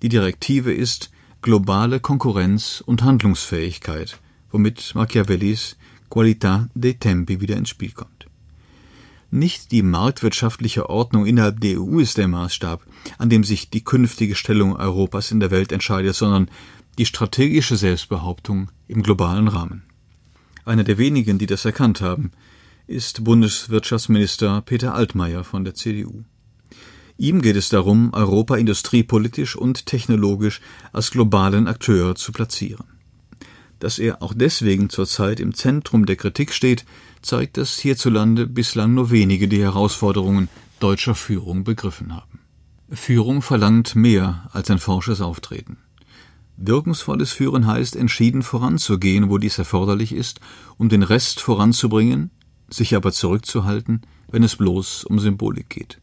Die 0.02 0.10
Direktive 0.10 0.74
ist 0.74 1.10
globale 1.42 2.02
Konkurrenz 2.02 2.84
und 2.86 3.04
Handlungsfähigkeit, 3.04 4.20
womit 4.52 4.94
Machiavellis 4.94 5.78
Qualità 6.10 6.68
dei 6.76 6.94
Tempi 6.94 7.40
wieder 7.40 7.56
ins 7.56 7.70
Spiel 7.70 7.92
kommt. 7.92 8.17
Nicht 9.30 9.72
die 9.72 9.82
marktwirtschaftliche 9.82 10.90
Ordnung 10.90 11.26
innerhalb 11.26 11.60
der 11.60 11.82
EU 11.82 12.00
ist 12.00 12.18
der 12.18 12.30
Maßstab, 12.30 12.82
an 13.18 13.30
dem 13.30 13.44
sich 13.44 13.70
die 13.70 13.84
künftige 13.84 14.36
Stellung 14.36 14.76
Europas 14.76 15.32
in 15.32 15.42
der 15.42 15.52
Welt 15.52 15.72
entscheidet, 15.72 16.16
sondern 16.16 16.50
die 16.98 17.06
strategische 17.06 17.76
Selbstbehauptung 17.76 18.72
im 18.88 19.04
globalen 19.04 19.50
Rahmen. 19.50 19.84
Einer 20.66 20.84
der 20.84 20.98
wenigen, 20.98 21.38
die 21.38 21.46
das 21.46 21.66
erkannt 21.66 22.02
haben, 22.02 22.32
ist 22.88 23.26
Bundeswirtschaftsminister 23.26 24.62
Peter 24.62 24.94
Altmaier 24.94 25.44
von 25.44 25.66
der 25.66 25.76
CDU. 25.76 26.24
Ihm 27.18 27.42
geht 27.42 27.56
es 27.56 27.70
darum, 27.70 28.14
Europa 28.14 28.56
industriepolitisch 28.56 29.56
und 29.56 29.86
technologisch 29.86 30.62
als 30.94 31.12
globalen 31.12 31.68
Akteur 31.68 32.16
zu 32.16 32.32
platzieren. 32.32 32.86
Dass 33.80 34.00
er 34.00 34.22
auch 34.22 34.34
deswegen 34.36 34.90
zurzeit 34.90 35.40
im 35.40 35.54
Zentrum 35.54 36.06
der 36.06 36.16
Kritik 36.16 36.54
steht, 36.54 36.86
zeigt, 37.22 37.58
dass 37.58 37.80
hierzulande 37.80 38.48
bislang 38.48 38.94
nur 38.94 39.12
wenige 39.12 39.48
die 39.48 39.62
Herausforderungen 39.62 40.50
deutscher 40.80 41.16
Führung 41.16 41.64
begriffen 41.64 42.16
haben. 42.16 42.40
Führung 42.90 43.42
verlangt 43.42 43.96
mehr 43.96 44.50
als 44.54 44.70
ein 44.70 44.80
forsches 44.80 45.22
Auftreten. 45.22 45.78
Wirkungsvolles 46.58 47.32
Führen 47.32 47.68
heißt, 47.68 47.96
entschieden 47.96 48.42
voranzugehen, 48.42 49.30
wo 49.30 49.38
dies 49.38 49.58
erforderlich 49.58 50.12
ist, 50.12 50.40
um 50.78 50.90
den 50.90 51.04
Rest 51.04 51.40
voranzubringen, 51.40 52.32
sich 52.70 52.96
aber 52.96 53.12
zurückzuhalten, 53.12 54.02
wenn 54.30 54.44
es 54.44 54.56
bloß 54.56 55.04
um 55.04 55.20
Symbolik 55.20 55.70
geht. 55.70 56.00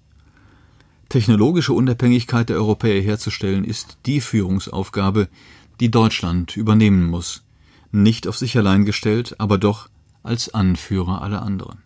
Technologische 1.08 1.72
Unabhängigkeit 1.72 2.48
der 2.48 2.56
Europäer 2.56 3.02
herzustellen, 3.02 3.64
ist 3.64 3.98
die 4.06 4.20
Führungsaufgabe, 4.20 5.28
die 5.80 5.90
Deutschland 5.90 6.56
übernehmen 6.56 7.06
muss, 7.06 7.42
nicht 7.90 8.26
auf 8.28 8.36
sich 8.36 8.56
allein 8.56 8.84
gestellt, 8.84 9.36
aber 9.38 9.58
doch 9.58 9.88
als 10.24 10.52
Anführer 10.52 11.22
aller 11.22 11.42
anderen. 11.42 11.78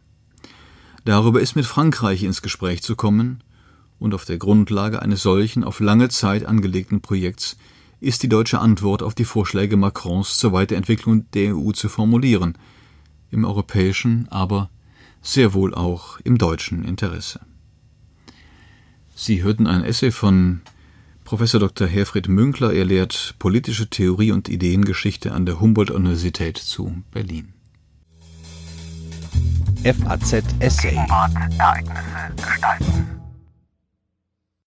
Darüber 1.05 1.40
ist 1.40 1.57
mit 1.57 1.66
Frankreich 1.66 2.22
ins 2.22 2.40
Gespräch 2.40 2.83
zu 2.83 2.96
kommen, 2.96 3.42
und 3.98 4.14
auf 4.14 4.24
der 4.24 4.38
Grundlage 4.38 5.03
eines 5.03 5.22
solchen 5.22 5.64
auf 5.64 5.81
lange 5.81 6.09
Zeit 6.09 6.44
angelegten 6.44 7.01
Projekts 7.01 7.57
ist 8.01 8.22
die 8.22 8.29
deutsche 8.29 8.61
Antwort 8.61 9.03
auf 9.03 9.14
die 9.14 9.24
Vorschläge 9.24 9.77
Macrons 9.77 10.38
zur 10.38 10.53
Weiterentwicklung 10.53 11.29
der 11.33 11.57
EU 11.57 11.72
zu 11.72 11.88
formulieren, 11.88 12.57
im 13.31 13.44
europäischen, 13.44 14.29
aber 14.31 14.70
sehr 15.20 15.53
wohl 15.53 15.74
auch 15.74 16.20
im 16.20 16.38
deutschen 16.38 16.85
Interesse. 16.85 17.40
Sie 19.14 19.42
hörten 19.42 19.66
ein 19.66 19.83
Essay 19.83 20.12
von 20.12 20.61
Professor 21.24 21.59
Dr. 21.59 21.88
Herfried 21.88 22.29
Münkler. 22.29 22.72
Er 22.72 22.85
lehrt 22.85 23.35
politische 23.40 23.90
Theorie 23.90 24.31
und 24.31 24.48
Ideengeschichte 24.48 25.33
an 25.33 25.44
der 25.44 25.61
Humboldt-Universität 25.61 26.57
zu 26.57 27.03
Berlin. 27.11 27.53
FAZ 29.94 30.42
Essay. 30.61 30.96
Ereignisse 31.59 32.33
gestalten. 32.37 33.17